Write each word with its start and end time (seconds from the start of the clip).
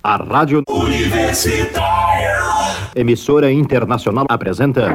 A 0.00 0.16
Rádio 0.16 0.62
Universitária. 0.68 2.38
Emissora 2.94 3.50
Internacional 3.50 4.26
apresenta. 4.28 4.94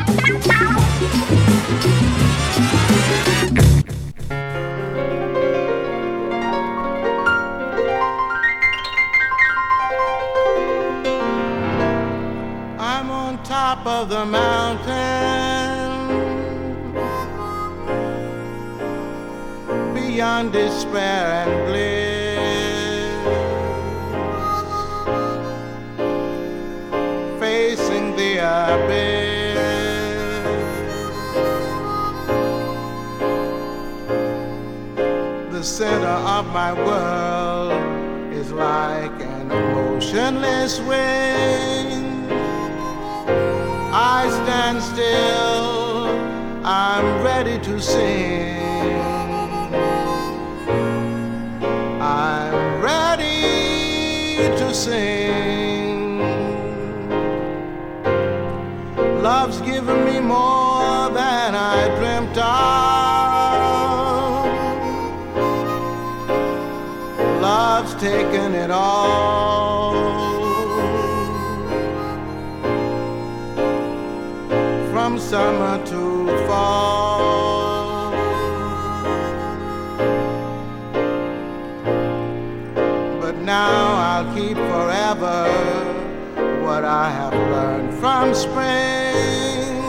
Of 14.01 14.09
the 14.09 14.25
mountain 14.25 14.81
beyond 19.93 20.51
despair 20.51 21.45
and 21.45 21.51
bliss, 21.67 21.99
facing 27.39 28.15
the 28.15 28.37
abyss. 28.37 29.61
The 35.51 35.63
center 35.63 36.17
of 36.37 36.47
my 36.47 36.73
world 36.73 38.33
is 38.33 38.51
like 38.51 39.21
an 39.21 39.51
emotionless 39.51 40.79
wing. 40.79 41.90
I 44.13 44.29
stand 44.29 44.83
still, 44.83 46.07
I'm 46.65 47.23
ready 47.23 47.57
to 47.59 47.79
sing. 47.79 48.59
I'm 52.01 52.81
ready 52.81 54.35
to 54.59 54.73
sing. 54.73 56.19
Love's 59.23 59.61
given 59.61 60.03
me 60.03 60.19
more 60.19 61.09
than 61.19 61.55
I 61.55 61.87
dreamt 61.97 62.37
of. 62.37 62.61
Love's 67.41 67.93
taken 67.93 68.55
it 68.55 68.71
all. 68.71 69.40
Summer 75.31 75.77
to 75.85 76.27
fall. 76.45 78.11
But 83.21 83.37
now 83.37 83.77
I'll 84.09 84.35
keep 84.35 84.57
forever 84.57 85.37
what 86.65 86.83
I 86.83 87.09
have 87.19 87.33
learned 87.53 87.93
from 88.01 88.33
spring. 88.35 89.81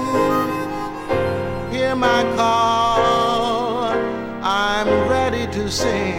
Hear 1.72 1.96
my 1.96 2.22
call, 2.36 3.90
I'm 4.44 4.90
ready 5.08 5.48
to 5.58 5.68
sing. 5.68 6.11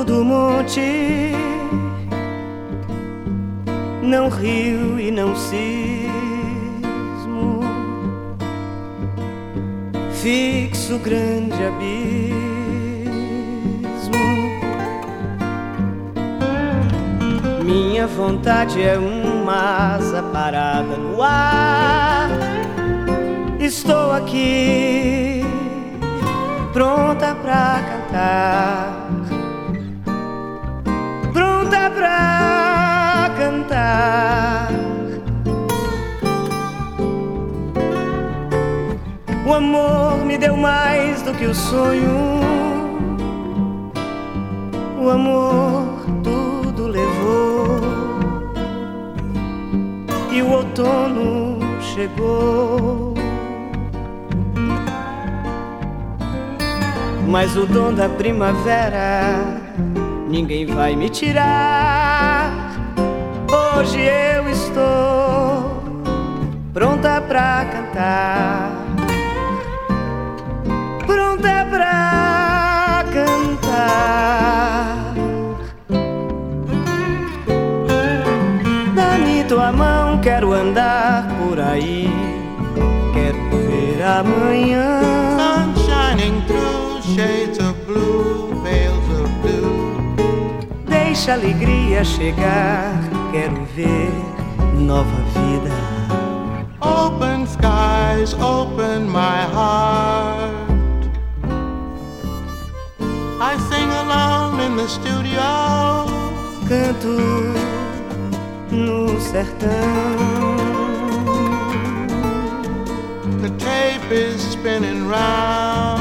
Topo 0.00 0.04
do 0.04 0.24
monte, 0.24 1.32
não 4.02 4.28
rio 4.28 4.98
e 4.98 5.10
não 5.10 5.34
cismo, 5.36 6.10
fixo 10.12 10.98
grande 10.98 11.54
abismo. 11.64 12.40
Minha 17.64 18.06
vontade 18.06 18.82
é 18.82 18.98
uma 18.98 19.94
asa 19.94 20.22
parada 20.22 20.96
no 20.96 21.22
ar. 21.22 22.30
Estou 23.58 24.12
aqui, 24.12 25.42
pronta 26.72 27.34
pra 27.34 27.82
cantar 27.82 28.99
cantar. 33.90 34.68
O 39.46 39.52
amor 39.52 40.24
me 40.24 40.38
deu 40.38 40.56
mais 40.56 41.22
do 41.22 41.32
que 41.34 41.44
o 41.44 41.54
sonho. 41.54 42.40
O 44.98 45.10
amor 45.10 46.06
tudo 46.22 46.86
levou. 46.86 47.80
E 50.30 50.42
o 50.42 50.50
outono 50.50 51.58
chegou. 51.80 53.14
Mas 57.28 57.56
o 57.56 57.64
dom 57.64 57.92
da 57.94 58.08
primavera 58.08 59.60
ninguém 60.28 60.66
vai 60.66 60.96
me 60.96 61.08
tirar. 61.08 62.19
Hoje 63.80 63.98
eu 63.98 64.46
estou 64.50 65.80
pronta 66.70 67.18
pra 67.22 67.64
cantar, 67.64 68.70
pronta 71.06 71.66
pra 71.70 73.04
cantar. 73.10 75.14
Dá-me 78.94 79.44
tua 79.44 79.72
mão, 79.72 80.20
quero 80.20 80.52
andar 80.52 81.26
por 81.38 81.58
aí, 81.58 82.12
quero 83.14 83.38
ver 83.66 84.02
amanhã. 84.02 85.00
Sun 85.38 85.74
shining 85.86 86.42
through 86.46 87.00
shades 87.16 87.58
of 87.58 87.72
blue, 87.86 88.60
veils 88.62 89.08
of 89.22 89.30
blue. 89.40 89.96
Deixa 90.86 91.30
a 91.30 91.34
alegria 91.36 92.04
chegar, 92.04 92.92
quero 93.30 93.64
ver 93.76 94.10
nova 94.74 95.22
vida. 95.34 95.74
Open 96.80 97.46
skies, 97.46 98.34
open 98.34 99.08
my 99.08 99.42
heart. 99.54 100.50
I 103.40 103.56
sing 103.70 103.88
alone 104.02 104.60
in 104.60 104.76
the 104.76 104.88
studio. 104.88 105.40
Canto 106.68 107.18
no 108.70 109.18
sertão. 109.20 110.56
The 113.42 113.50
tape 113.58 114.10
is 114.10 114.40
spinning 114.40 115.08
round. 115.08 115.99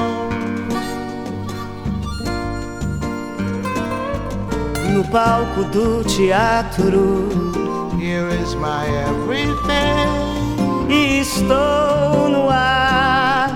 No 4.99 5.03
palco 5.05 5.63
do 5.71 6.03
teatro 6.03 7.29
Here 7.97 8.27
is 8.29 8.55
my 8.55 8.85
everything. 9.07 10.89
Estou 10.89 12.29
no 12.29 12.49
ar. 12.49 13.49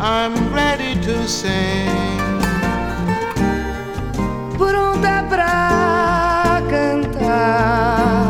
I'm 0.00 0.34
ready 0.52 0.94
to 1.00 1.28
sing. 1.28 1.88
Pronta 4.58 5.24
pra 5.28 6.62
cantar. 6.70 8.21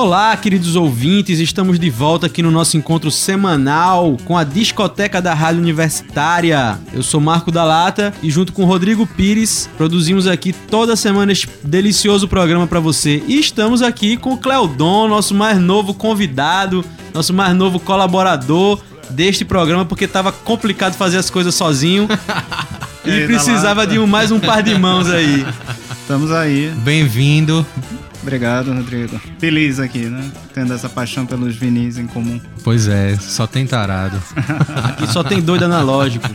Olá, 0.00 0.34
queridos 0.34 0.76
ouvintes, 0.76 1.40
estamos 1.40 1.78
de 1.78 1.90
volta 1.90 2.24
aqui 2.24 2.42
no 2.42 2.50
nosso 2.50 2.74
encontro 2.74 3.10
semanal 3.10 4.16
com 4.24 4.34
a 4.34 4.44
discoteca 4.44 5.20
da 5.20 5.34
Rádio 5.34 5.60
Universitária. 5.60 6.78
Eu 6.90 7.02
sou 7.02 7.20
Marco 7.20 7.52
da 7.52 7.64
Lata 7.64 8.10
e 8.22 8.30
junto 8.30 8.50
com 8.50 8.64
Rodrigo 8.64 9.06
Pires 9.06 9.68
produzimos 9.76 10.26
aqui 10.26 10.54
toda 10.54 10.96
semana 10.96 11.32
este 11.32 11.50
delicioso 11.62 12.26
programa 12.26 12.66
para 12.66 12.80
você. 12.80 13.22
E 13.28 13.38
estamos 13.38 13.82
aqui 13.82 14.16
com 14.16 14.32
o 14.32 14.38
Cleodon, 14.38 15.06
nosso 15.06 15.34
mais 15.34 15.58
novo 15.58 15.92
convidado, 15.92 16.82
nosso 17.12 17.34
mais 17.34 17.54
novo 17.54 17.78
colaborador 17.78 18.80
deste 19.10 19.44
programa 19.44 19.84
porque 19.84 20.08
tava 20.08 20.32
complicado 20.32 20.94
fazer 20.94 21.18
as 21.18 21.28
coisas 21.28 21.54
sozinho. 21.54 22.08
E 23.02 23.26
precisava 23.26 23.86
de 23.86 23.98
um, 23.98 24.06
mais 24.06 24.30
um 24.30 24.38
par 24.38 24.62
de 24.62 24.78
mãos 24.78 25.08
aí. 25.08 25.46
Estamos 26.02 26.30
aí. 26.30 26.70
Bem-vindo. 26.84 27.64
Obrigado, 28.22 28.72
Rodrigo. 28.72 29.20
Feliz 29.38 29.80
aqui, 29.80 30.06
né? 30.06 30.30
Tendo 30.52 30.72
essa 30.74 30.88
paixão 30.88 31.24
pelos 31.24 31.56
vinis 31.56 31.98
em 31.98 32.06
comum. 32.06 32.40
Pois 32.62 32.86
é, 32.88 33.16
só 33.16 33.46
tem 33.46 33.66
tarado. 33.66 34.20
Aqui 34.84 35.06
só 35.12 35.24
tem 35.24 35.40
doido 35.40 35.64
analógico. 35.64 36.28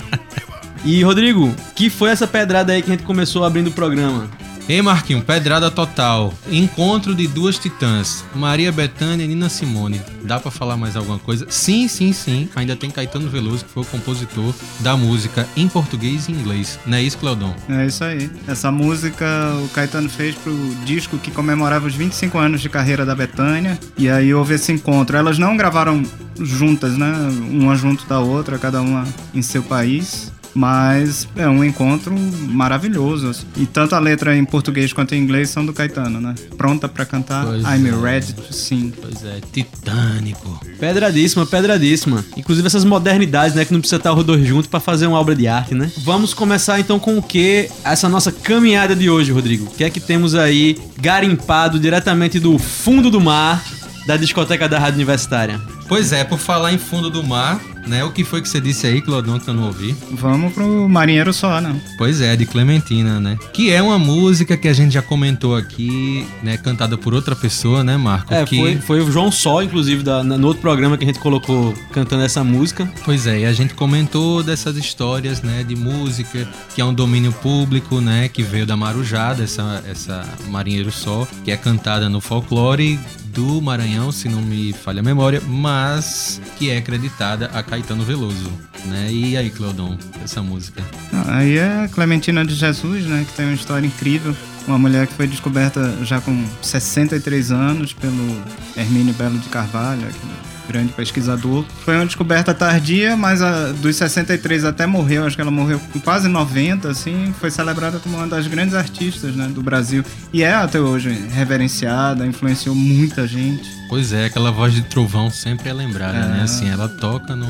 E, 0.83 1.03
Rodrigo, 1.03 1.53
que 1.75 1.89
foi 1.89 2.09
essa 2.09 2.27
pedrada 2.27 2.73
aí 2.73 2.81
que 2.81 2.91
a 2.91 2.95
gente 2.95 3.05
começou 3.05 3.43
abrindo 3.43 3.67
o 3.67 3.71
programa? 3.71 4.29
Ei, 4.67 4.81
Marquinho, 4.81 5.21
pedrada 5.21 5.69
total. 5.69 6.33
Encontro 6.49 7.13
de 7.13 7.27
duas 7.27 7.55
titãs, 7.59 8.25
Maria 8.33 8.71
Bethânia 8.71 9.23
e 9.23 9.27
Nina 9.27 9.47
Simone. 9.47 10.01
Dá 10.23 10.39
pra 10.39 10.49
falar 10.49 10.75
mais 10.75 10.95
alguma 10.95 11.19
coisa? 11.19 11.45
Sim, 11.49 11.87
sim, 11.87 12.11
sim. 12.11 12.49
Ainda 12.55 12.75
tem 12.75 12.89
Caetano 12.89 13.29
Veloso, 13.29 13.63
que 13.63 13.71
foi 13.71 13.83
o 13.83 13.85
compositor 13.85 14.55
da 14.79 14.97
música 14.97 15.47
em 15.55 15.67
português 15.67 16.27
e 16.27 16.31
inglês. 16.31 16.79
Não 16.83 16.97
é 16.97 17.03
isso, 17.03 17.19
Cleodon? 17.19 17.55
É 17.69 17.85
isso 17.85 18.03
aí. 18.03 18.27
Essa 18.47 18.71
música 18.71 19.25
o 19.63 19.69
Caetano 19.69 20.09
fez 20.09 20.33
pro 20.33 20.51
disco 20.83 21.19
que 21.19 21.29
comemorava 21.29 21.85
os 21.85 21.93
25 21.93 22.35
anos 22.39 22.59
de 22.59 22.67
carreira 22.67 23.05
da 23.05 23.13
Betânia. 23.13 23.77
E 23.95 24.09
aí 24.09 24.33
houve 24.33 24.55
esse 24.55 24.71
encontro. 24.71 25.15
Elas 25.15 25.37
não 25.37 25.55
gravaram 25.55 26.01
juntas, 26.39 26.97
né? 26.97 27.13
Uma 27.51 27.75
junto 27.75 28.07
da 28.07 28.19
outra, 28.19 28.57
cada 28.57 28.81
uma 28.81 29.07
em 29.31 29.43
seu 29.43 29.61
país. 29.61 30.31
Mas 30.55 31.27
é 31.35 31.47
um 31.49 31.63
encontro 31.63 32.15
maravilhoso. 32.47 33.27
assim. 33.27 33.45
E 33.57 33.65
tanto 33.65 33.93
a 33.93 33.99
letra 33.99 34.35
em 34.37 34.45
português 34.45 34.93
quanto 34.93 35.13
em 35.13 35.19
inglês 35.21 35.49
são 35.49 35.65
do 35.65 35.73
Caetano, 35.73 36.21
né? 36.21 36.33
Pronta 36.57 36.87
pra 36.87 37.05
cantar 37.05 37.45
Pois 37.45 37.61
I'm 37.63 37.87
é. 37.89 38.01
ready 38.01 38.33
to 38.33 38.53
sing. 38.53 38.93
Pois 39.01 39.23
é, 39.25 39.41
titânico. 39.51 40.59
Pedradíssima, 40.79 41.45
pedradíssima. 41.45 42.23
Inclusive 42.37 42.65
essas 42.67 42.85
modernidades, 42.85 43.55
né? 43.55 43.65
Que 43.65 43.73
não 43.73 43.81
precisa 43.81 43.97
estar 43.97 44.13
os 44.13 44.23
dois 44.23 44.45
juntos 44.47 44.67
pra 44.67 44.79
fazer 44.79 45.07
uma 45.07 45.19
obra 45.19 45.35
de 45.35 45.45
arte, 45.47 45.75
né? 45.75 45.91
Vamos 46.03 46.33
começar 46.33 46.79
então 46.79 46.97
com 46.99 47.17
o 47.17 47.21
que? 47.21 47.69
Essa 47.83 48.07
nossa 48.07 48.31
caminhada 48.31 48.95
de 48.95 49.09
hoje, 49.09 49.31
Rodrigo. 49.33 49.65
O 49.65 49.71
que 49.71 49.83
é 49.83 49.89
que 49.89 49.99
temos 49.99 50.35
aí 50.35 50.77
garimpado 51.01 51.77
diretamente 51.79 52.39
do 52.39 52.57
fundo 52.57 53.09
do 53.11 53.19
mar 53.19 53.61
da 54.07 54.15
discoteca 54.15 54.69
da 54.69 54.79
Rádio 54.79 54.95
Universitária? 54.95 55.59
Pois 55.87 56.11
é, 56.11 56.23
por 56.23 56.39
falar 56.39 56.73
em 56.73 56.77
fundo 56.77 57.09
do 57.09 57.23
mar, 57.23 57.59
né? 57.87 58.03
O 58.03 58.11
que 58.11 58.23
foi 58.23 58.41
que 58.41 58.49
você 58.49 58.59
disse 58.61 58.87
aí, 58.87 59.01
Cleodon, 59.01 59.39
que 59.39 59.49
eu 59.49 59.53
não 59.53 59.67
ouvi? 59.67 59.95
Vamos 60.11 60.53
pro 60.53 60.87
Marinheiro 60.89 61.33
Só, 61.33 61.59
né? 61.61 61.75
Pois 61.97 62.21
é, 62.21 62.35
de 62.35 62.45
Clementina, 62.45 63.19
né? 63.19 63.37
Que 63.53 63.71
é 63.71 63.81
uma 63.81 63.97
música 63.99 64.55
que 64.57 64.67
a 64.67 64.73
gente 64.73 64.93
já 64.93 65.01
comentou 65.01 65.55
aqui, 65.55 66.25
né? 66.43 66.57
Cantada 66.57 66.97
por 66.97 67.13
outra 67.13 67.35
pessoa, 67.35 67.83
né, 67.83 67.97
Marco? 67.97 68.33
É, 68.33 68.43
que... 68.45 68.57
foi, 68.57 68.75
foi 68.77 69.01
o 69.01 69.11
João 69.11 69.31
Sol, 69.31 69.63
inclusive, 69.63 70.03
da- 70.03 70.23
no 70.23 70.47
outro 70.47 70.61
programa 70.61 70.97
que 70.97 71.03
a 71.03 71.07
gente 71.07 71.19
colocou 71.19 71.73
cantando 71.91 72.23
essa 72.23 72.43
música. 72.43 72.89
Pois 73.03 73.27
é, 73.27 73.39
e 73.41 73.45
a 73.45 73.53
gente 73.53 73.73
comentou 73.73 74.41
dessas 74.43 74.75
histórias, 74.77 75.41
né, 75.41 75.63
de 75.63 75.75
música, 75.75 76.47
que 76.73 76.81
é 76.81 76.85
um 76.85 76.93
domínio 76.93 77.31
público, 77.31 77.99
né, 78.01 78.27
que 78.29 78.43
veio 78.43 78.65
da 78.65 78.75
Marujá, 78.77 79.33
dessa 79.33 79.83
essa 79.89 80.25
Marinheiro 80.49 80.91
Só, 80.91 81.27
que 81.43 81.51
é 81.51 81.57
cantada 81.57 82.09
no 82.09 82.19
folclore 82.21 82.99
do 83.35 83.61
Maranhão, 83.61 84.13
se 84.13 84.29
não 84.29 84.41
me 84.41 84.71
falha 84.71 85.01
a 85.01 85.03
memória, 85.03 85.41
mas 85.45 86.41
que 86.57 86.71
é 86.71 86.77
acreditada 86.77 87.51
a 87.53 87.61
Caetano 87.61 88.05
Veloso, 88.05 88.49
né? 88.85 89.11
E 89.11 89.35
aí, 89.35 89.49
Cleodon, 89.49 89.97
essa 90.23 90.41
música? 90.41 90.81
Aí 91.27 91.57
é 91.57 91.89
Clementina 91.91 92.45
de 92.45 92.55
Jesus, 92.55 93.05
né? 93.05 93.25
Que 93.27 93.35
tem 93.35 93.45
uma 93.45 93.53
história 93.53 93.85
incrível. 93.85 94.33
Uma 94.65 94.79
mulher 94.79 95.05
que 95.05 95.13
foi 95.13 95.27
descoberta 95.27 95.95
já 96.03 96.19
com 96.21 96.43
63 96.61 97.51
anos 97.51 97.93
pelo 97.93 98.41
Hermínio 98.75 99.13
Belo 99.13 99.37
de 99.37 99.49
Carvalho, 99.49 100.07
aquele 100.07 100.54
grande 100.67 100.93
pesquisador. 100.93 101.65
Foi 101.83 101.95
uma 101.95 102.05
descoberta 102.05 102.53
tardia, 102.53 103.15
mas 103.15 103.41
a, 103.41 103.71
dos 103.71 103.95
63 103.95 104.65
até 104.65 104.85
morreu, 104.85 105.25
acho 105.25 105.35
que 105.35 105.41
ela 105.41 105.51
morreu 105.51 105.79
com 105.91 105.99
quase 105.99 106.27
90, 106.27 106.89
assim, 106.89 107.33
foi 107.39 107.51
celebrada 107.51 107.99
como 107.99 108.17
uma 108.17 108.27
das 108.27 108.47
grandes 108.47 108.75
artistas 108.75 109.35
né, 109.35 109.47
do 109.47 109.61
Brasil. 109.61 110.03
E 110.33 110.43
é 110.43 110.53
até 110.53 110.79
hoje 110.79 111.09
reverenciada, 111.31 112.25
influenciou 112.25 112.75
muita 112.75 113.27
gente. 113.27 113.84
Pois 113.87 114.11
é, 114.13 114.25
aquela 114.25 114.51
voz 114.51 114.73
de 114.73 114.81
trovão 114.81 115.29
sempre 115.29 115.69
é 115.69 115.73
lembrada, 115.73 116.17
É. 116.17 116.27
né? 116.27 116.41
Assim, 116.43 116.67
ela 116.69 116.87
toca 116.89 117.35
no 117.35 117.45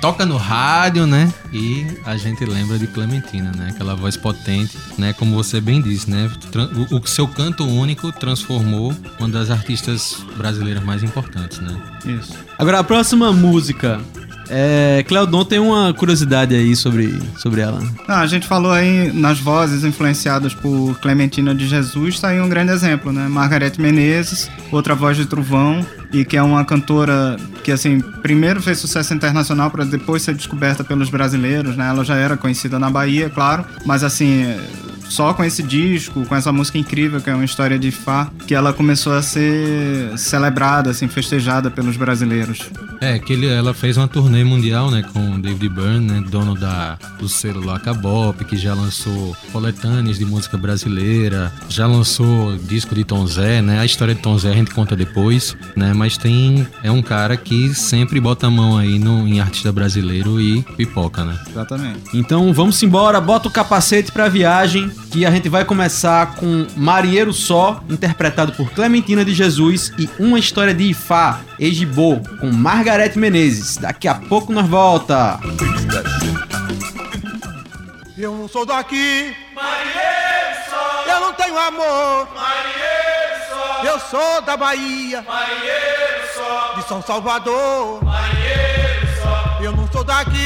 toca 0.00 0.26
no 0.26 0.36
rádio, 0.36 1.06
né? 1.06 1.32
E 1.52 1.86
a 2.04 2.16
gente 2.16 2.44
lembra 2.44 2.78
de 2.78 2.86
Clementina, 2.86 3.50
né? 3.56 3.68
Aquela 3.70 3.94
voz 3.94 4.16
potente, 4.16 4.76
né? 4.98 5.12
Como 5.12 5.34
você 5.34 5.60
bem 5.60 5.80
disse, 5.80 6.10
né? 6.10 6.30
O, 6.90 6.96
o 6.98 7.06
seu 7.06 7.26
canto 7.26 7.64
único 7.66 8.12
transformou 8.12 8.94
uma 9.18 9.28
das 9.28 9.50
artistas 9.50 10.16
brasileiras 10.36 10.82
mais 10.84 11.02
importantes, 11.02 11.58
né? 11.60 11.76
Isso. 12.04 12.34
Agora, 12.58 12.80
a 12.80 12.84
próxima 12.84 13.32
música. 13.32 14.00
É, 14.48 15.04
Cleodon 15.06 15.44
tem 15.44 15.58
uma 15.58 15.92
curiosidade 15.94 16.54
aí 16.54 16.74
sobre, 16.76 17.18
sobre 17.36 17.60
ela. 17.60 17.82
Ah, 18.06 18.20
a 18.20 18.26
gente 18.26 18.46
falou 18.46 18.72
aí 18.72 19.12
nas 19.12 19.38
vozes 19.38 19.84
influenciadas 19.84 20.54
por 20.54 20.98
Clementina 21.00 21.54
de 21.54 21.66
Jesus, 21.66 22.20
tá 22.20 22.28
aí 22.28 22.40
um 22.40 22.48
grande 22.48 22.72
exemplo, 22.72 23.12
né? 23.12 23.28
Margarete 23.28 23.80
Menezes, 23.80 24.50
outra 24.70 24.94
voz 24.94 25.16
de 25.16 25.26
trovão, 25.26 25.84
e 26.12 26.24
que 26.24 26.36
é 26.36 26.42
uma 26.42 26.64
cantora 26.64 27.36
que, 27.64 27.72
assim, 27.72 28.00
primeiro 28.22 28.62
fez 28.62 28.78
sucesso 28.78 29.12
internacional 29.12 29.70
para 29.70 29.84
depois 29.84 30.22
ser 30.22 30.34
descoberta 30.34 30.84
pelos 30.84 31.10
brasileiros, 31.10 31.76
né? 31.76 31.88
Ela 31.88 32.04
já 32.04 32.16
era 32.16 32.36
conhecida 32.36 32.78
na 32.78 32.90
Bahia, 32.90 33.28
claro, 33.30 33.64
mas 33.84 34.02
assim. 34.04 34.54
Só 35.08 35.32
com 35.32 35.44
esse 35.44 35.62
disco, 35.62 36.24
com 36.26 36.34
essa 36.34 36.52
música 36.52 36.78
incrível, 36.78 37.20
que 37.20 37.30
é 37.30 37.34
uma 37.34 37.44
história 37.44 37.78
de 37.78 37.90
Fá, 37.90 38.30
que 38.46 38.54
ela 38.54 38.72
começou 38.72 39.12
a 39.12 39.22
ser 39.22 40.16
celebrada, 40.18 40.90
assim, 40.90 41.08
festejada 41.08 41.70
pelos 41.70 41.96
brasileiros. 41.96 42.70
É, 43.00 43.18
que 43.18 43.32
ele, 43.32 43.46
ela 43.46 43.74
fez 43.74 43.96
uma 43.96 44.08
turnê 44.08 44.42
mundial, 44.44 44.90
né, 44.90 45.04
com 45.12 45.34
o 45.34 45.42
David 45.42 45.68
Byrne, 45.68 46.06
né, 46.06 46.24
dono 46.28 46.54
da, 46.54 46.98
do 47.18 47.28
selo 47.28 47.64
Laca 47.64 47.92
Bop, 47.92 48.44
que 48.44 48.56
já 48.56 48.74
lançou 48.74 49.36
coletâneas 49.52 50.18
de 50.18 50.24
música 50.24 50.56
brasileira, 50.56 51.52
já 51.68 51.86
lançou 51.86 52.56
disco 52.56 52.94
de 52.94 53.04
Tom 53.04 53.26
Zé, 53.26 53.60
né, 53.62 53.80
a 53.80 53.84
história 53.84 54.14
de 54.14 54.20
Tom 54.20 54.38
Zé 54.38 54.50
a 54.50 54.54
gente 54.54 54.72
conta 54.72 54.96
depois, 54.96 55.56
né, 55.76 55.92
mas 55.94 56.16
tem, 56.16 56.66
é 56.82 56.90
um 56.90 57.02
cara 57.02 57.36
que 57.36 57.74
sempre 57.74 58.20
bota 58.20 58.46
a 58.46 58.50
mão 58.50 58.76
aí 58.76 58.98
no, 58.98 59.26
em 59.26 59.40
artista 59.40 59.70
brasileiro 59.72 60.40
e 60.40 60.62
pipoca, 60.76 61.24
né. 61.24 61.38
Exatamente. 61.48 62.00
Então 62.14 62.52
vamos 62.52 62.82
embora, 62.82 63.20
bota 63.20 63.48
o 63.48 63.50
capacete 63.50 64.10
pra 64.10 64.28
viagem, 64.28 64.90
que 65.10 65.24
a 65.24 65.30
gente 65.30 65.48
vai 65.48 65.64
começar 65.64 66.34
com 66.36 66.66
Marinheiro 66.76 67.32
Só, 67.32 67.80
interpretado 67.88 68.52
por 68.52 68.70
Clementina 68.70 69.24
de 69.24 69.34
Jesus, 69.34 69.92
e 69.98 70.08
Uma 70.18 70.38
História 70.38 70.74
de 70.74 70.84
Ifá, 70.90 71.40
Ejibô, 71.58 72.20
com 72.40 72.52
Margarete 72.52 73.18
Menezes. 73.18 73.76
Daqui 73.76 74.08
a 74.08 74.14
pouco 74.14 74.52
nós 74.52 74.66
volta. 74.66 75.38
Eu 78.16 78.32
não 78.34 78.48
sou 78.48 78.64
daqui. 78.64 79.34
Eu 81.06 81.20
não 81.20 81.32
tenho 81.34 81.58
amor. 81.58 82.28
Eu 83.84 84.00
sou 84.00 84.42
da 84.42 84.56
Bahia. 84.56 85.24
De 86.76 86.88
São 86.88 87.02
Salvador. 87.02 88.00
Eu 89.60 89.72
não 89.72 89.90
sou 89.92 90.02
daqui. 90.04 90.45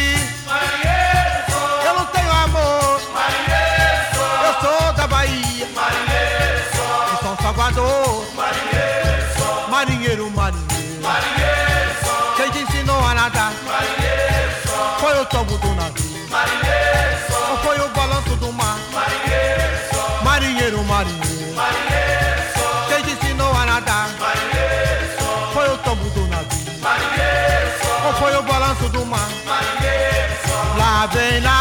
pescador. 7.71 8.25
Marinheiro 8.35 9.39
só. 9.39 9.69
Marinheiro, 9.69 10.31
marinheiro. 10.31 11.03
Marinheiro 11.03 11.91
só. 12.05 12.35
Quem 12.37 12.51
te 12.51 12.59
ensinou 12.61 13.05
a 13.05 13.15
nadar? 13.15 13.53
Marinheiro 13.65 14.53
só. 14.67 14.97
Foi 15.01 15.21
o 15.21 15.25
tombo 15.27 15.59
do 15.59 15.75
navio. 15.75 16.29
Marinheiro 16.29 17.19
só. 17.31 17.51
Ou 17.51 17.59
foi 17.59 17.81
o 17.81 17.89
balanço 17.91 18.37
do 18.37 18.53
mar? 18.53 18.77
Marinheiro 18.93 19.79
só. 19.93 20.25
Marinheiro, 20.25 20.85
marinheiro. 20.85 21.55
Marinheiro 21.55 22.43
só. 22.55 22.87
Quem 22.89 23.03
te 23.05 23.11
ensinou 23.13 23.53
a 23.53 23.67
nadar? 23.67 24.09
Marinheiro 24.19 25.19
só. 25.19 25.51
Foi 25.53 25.69
o 25.69 25.79
tombo 25.79 26.11
do 26.11 26.27
navio. 26.27 26.81
Marinheiro 26.81 27.71
só. 27.83 28.07
Ou 28.07 28.15
foi 28.15 28.37
o 28.37 28.43
balanço 28.43 28.89
do 28.89 29.07
mar? 29.07 29.29
Marinheiro 29.47 30.37
só. 30.47 30.79
Lá 30.79 31.07
vem 31.07 31.41
lá. 31.41 31.60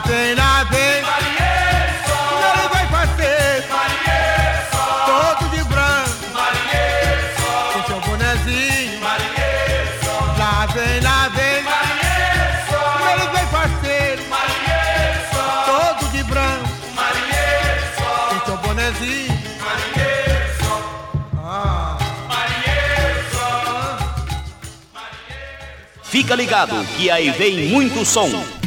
tem 0.00 0.34
nada 0.34 0.60
é 0.60 0.64
bem. 0.70 0.96
Ele 2.48 2.68
vai 2.68 2.86
fazer 2.88 3.64
todo 5.06 5.50
de 5.50 5.64
branco. 5.64 6.10
Seu 7.86 8.00
bonezinho. 8.00 9.00
Lá 10.38 10.66
vem, 10.66 11.00
lá 11.00 11.28
vem. 11.28 11.58
Ele 13.12 13.26
vai 13.32 13.46
fazer 13.46 14.18
todo 15.66 16.10
de 16.12 16.22
branco. 16.24 16.68
Seu 18.46 18.56
bonezinho. 18.58 19.40
Fica 26.02 26.34
ligado 26.34 26.84
que 26.96 27.08
aí 27.08 27.30
vem 27.30 27.68
muito 27.68 28.04
som. 28.04 28.59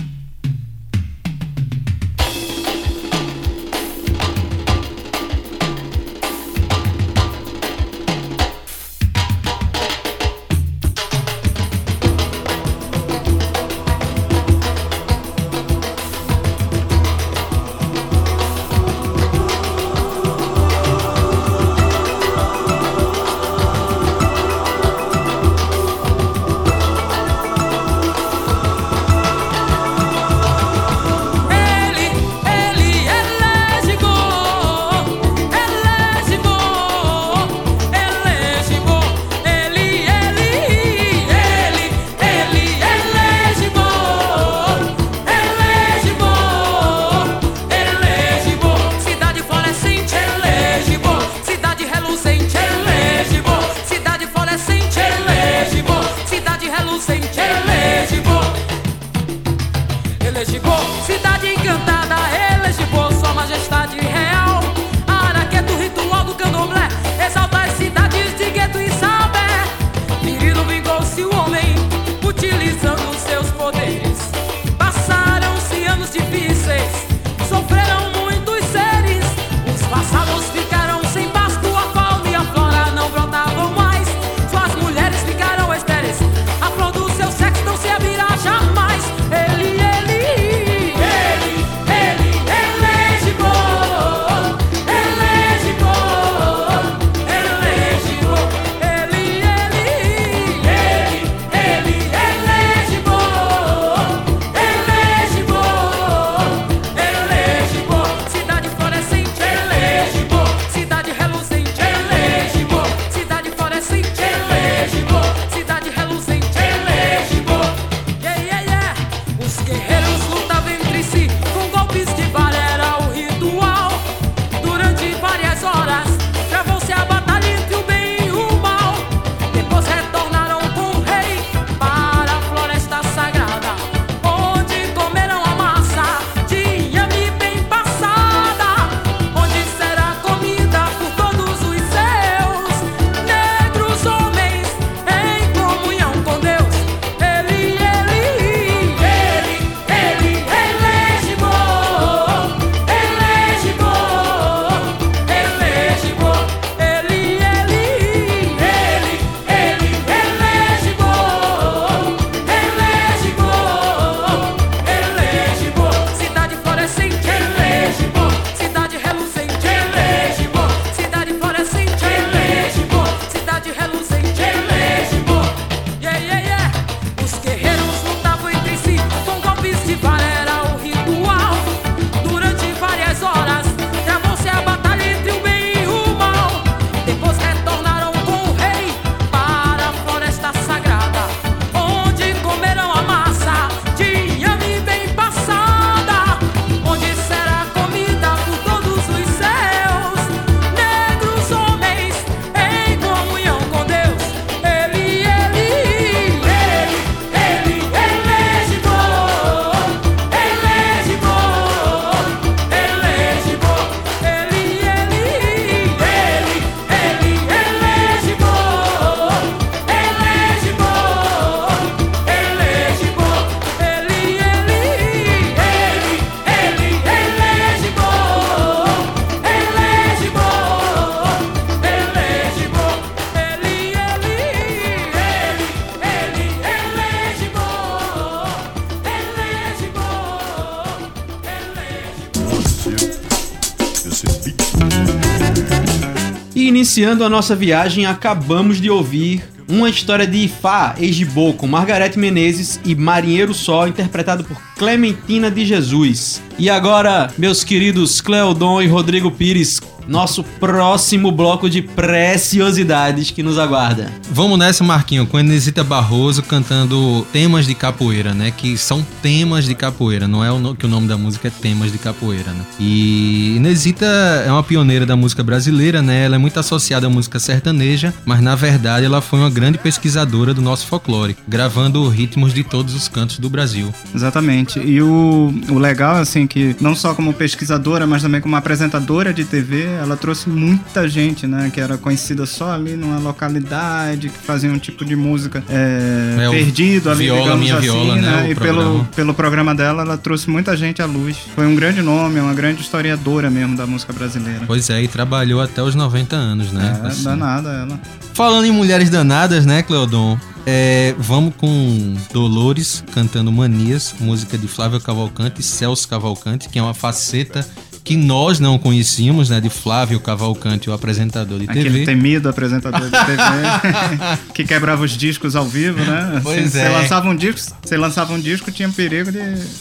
Iniciando 246.93 247.23
a 247.23 247.29
nossa 247.29 247.55
viagem, 247.55 248.05
acabamos 248.05 248.79
de 248.79 248.87
ouvir 248.87 249.43
uma 249.67 249.89
história 249.89 250.27
de 250.27 250.45
Ifá, 250.45 250.93
Ejibô, 250.99 251.51
com 251.53 251.65
Margarete 251.65 252.19
Menezes 252.19 252.79
e 252.85 252.93
Marinheiro 252.93 253.51
Só, 253.51 253.87
interpretado 253.87 254.43
por 254.43 254.61
Clementina 254.87 255.49
de 255.49 255.65
Jesus. 255.65 256.41
E 256.59 256.69
agora, 256.69 257.31
meus 257.37 257.63
queridos 257.63 258.19
Cleodon 258.19 258.81
e 258.81 258.87
Rodrigo 258.87 259.31
Pires, 259.31 259.79
nosso 260.05 260.43
próximo 260.43 261.31
bloco 261.31 261.69
de 261.69 261.81
preciosidades 261.81 263.31
que 263.31 263.41
nos 263.41 263.57
aguarda. 263.57 264.11
Vamos 264.29 264.59
nessa, 264.59 264.83
Marquinho, 264.83 265.25
com 265.25 265.37
a 265.37 265.39
Inesita 265.39 265.81
Barroso 265.83 266.43
cantando 266.43 267.25
temas 267.31 267.65
de 267.65 267.73
capoeira, 267.73 268.33
né? 268.33 268.51
Que 268.51 268.77
são 268.77 269.03
temas 269.21 269.63
de 269.65 269.73
capoeira, 269.73 270.27
não 270.27 270.43
é 270.43 270.51
o 270.51 270.59
no- 270.59 270.75
que 270.75 270.85
o 270.85 270.89
nome 270.89 271.07
da 271.07 271.17
música 271.17 271.47
é 271.47 271.51
temas 271.51 271.91
de 271.91 271.97
capoeira, 271.97 272.51
né? 272.51 272.65
E 272.79 273.55
Inesita 273.55 274.05
é 274.45 274.51
uma 274.51 274.61
pioneira 274.61 275.05
da 275.05 275.15
música 275.15 275.41
brasileira, 275.41 276.01
né? 276.01 276.25
Ela 276.25 276.35
é 276.35 276.37
muito 276.37 276.59
associada 276.59 277.07
à 277.07 277.09
música 277.09 277.39
sertaneja, 277.39 278.13
mas 278.25 278.41
na 278.41 278.55
verdade 278.55 279.05
ela 279.05 279.21
foi 279.21 279.39
uma 279.39 279.49
grande 279.49 279.77
pesquisadora 279.77 280.53
do 280.53 280.61
nosso 280.61 280.85
folclore, 280.85 281.35
gravando 281.47 282.07
ritmos 282.09 282.53
de 282.53 282.63
todos 282.63 282.93
os 282.93 283.07
cantos 283.07 283.39
do 283.39 283.49
Brasil. 283.49 283.91
Exatamente. 284.13 284.72
E 284.79 285.01
o, 285.01 285.53
o 285.69 285.77
legal, 285.79 286.15
assim, 286.15 286.47
que 286.47 286.75
não 286.79 286.95
só 286.95 287.13
como 287.13 287.33
pesquisadora, 287.33 288.05
mas 288.07 288.21
também 288.21 288.39
como 288.41 288.55
apresentadora 288.55 289.33
de 289.33 289.43
TV, 289.45 289.83
ela 289.83 290.15
trouxe 290.17 290.49
muita 290.49 291.07
gente, 291.07 291.45
né? 291.47 291.69
Que 291.73 291.79
era 291.81 291.97
conhecida 291.97 292.45
só 292.45 292.71
ali 292.73 292.95
numa 292.95 293.17
localidade, 293.19 294.29
que 294.29 294.37
fazia 294.37 294.69
um 294.71 294.77
tipo 294.79 295.03
de 295.05 295.15
música 295.15 295.63
é, 295.69 296.37
É, 296.39 296.49
perdido 296.49 297.09
ali, 297.09 297.25
Viola, 297.25 297.41
digamos 297.41 297.61
Minha 297.63 297.77
assim, 297.77 297.85
Viola, 297.87 298.15
né, 298.15 298.45
o 298.47 298.51
E 298.51 298.55
programa. 298.55 298.83
pelo, 298.83 299.05
pelo 299.15 299.33
programa 299.33 299.75
dela, 299.75 300.01
ela 300.03 300.17
trouxe 300.17 300.49
muita 300.49 300.75
gente 300.75 301.01
à 301.01 301.05
luz. 301.05 301.37
Foi 301.55 301.65
um 301.67 301.75
grande 301.75 302.01
nome, 302.01 302.39
uma 302.39 302.53
grande 302.53 302.81
historiadora 302.81 303.49
mesmo 303.49 303.75
da 303.75 303.85
música 303.85 304.13
brasileira. 304.13 304.61
Pois 304.67 304.89
é, 304.89 305.01
e 305.03 305.07
trabalhou 305.07 305.61
até 305.61 305.81
os 305.81 305.95
90 305.95 306.35
anos, 306.35 306.71
né? 306.71 306.99
É, 307.03 307.07
Assim. 307.07 307.23
danada 307.23 307.69
ela. 307.69 307.99
Falando 308.33 308.65
em 308.65 308.71
mulheres 308.71 309.09
danadas, 309.09 309.65
né, 309.65 309.83
Cleodon? 309.83 310.37
É, 310.65 311.13
vamos 311.17 311.53
com 311.55 312.15
Dolores 312.31 313.03
cantando 313.13 313.51
Manias, 313.51 314.15
música 314.19 314.57
de 314.57 314.67
Flávio 314.67 314.99
Cavalcante 315.01 315.59
e 315.61 315.63
Celso 315.63 316.07
Cavalcante, 316.07 316.69
que 316.69 316.79
é 316.79 316.81
uma 316.81 316.93
faceta 316.93 317.67
que 318.03 318.17
nós 318.17 318.59
não 318.59 318.77
conhecíamos, 318.77 319.49
né, 319.49 319.61
de 319.61 319.69
Flávio 319.69 320.19
Cavalcante, 320.19 320.89
o 320.89 320.93
apresentador 320.93 321.59
de 321.59 321.69
Aquele 321.69 321.89
TV. 321.89 322.05
temido 322.05 322.49
apresentador 322.49 322.99
de 322.99 323.09
TV 323.11 323.41
que 324.53 324.65
quebrava 324.65 325.03
os 325.03 325.11
discos 325.11 325.55
ao 325.55 325.65
vivo, 325.65 325.99
né? 326.03 326.41
Pois 326.43 326.71
você 326.71 326.79
é. 326.79 326.89
lançava 326.89 327.29
um 327.29 327.35
disco, 327.35 327.73
você 327.81 327.95
lançava 327.95 328.33
um 328.33 328.39
disco, 328.39 328.71
tinha 328.71 328.89
perigo 328.89 329.31
de 329.31 329.39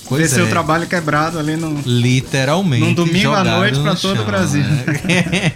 Pois 0.09 0.31
seu 0.31 0.47
é. 0.47 0.49
trabalho 0.49 0.87
quebrado 0.87 1.39
ali 1.39 1.57
no. 1.57 1.81
Literalmente. 1.85 2.85
Num 2.85 2.95
domingo 2.95 3.33
à 3.33 3.43
noite 3.43 3.79
no 3.79 3.83
pra 3.83 3.97
todo 3.97 4.13
o 4.13 4.17
chão, 4.17 4.27
Brasil. 4.27 4.63
né? 4.63 5.53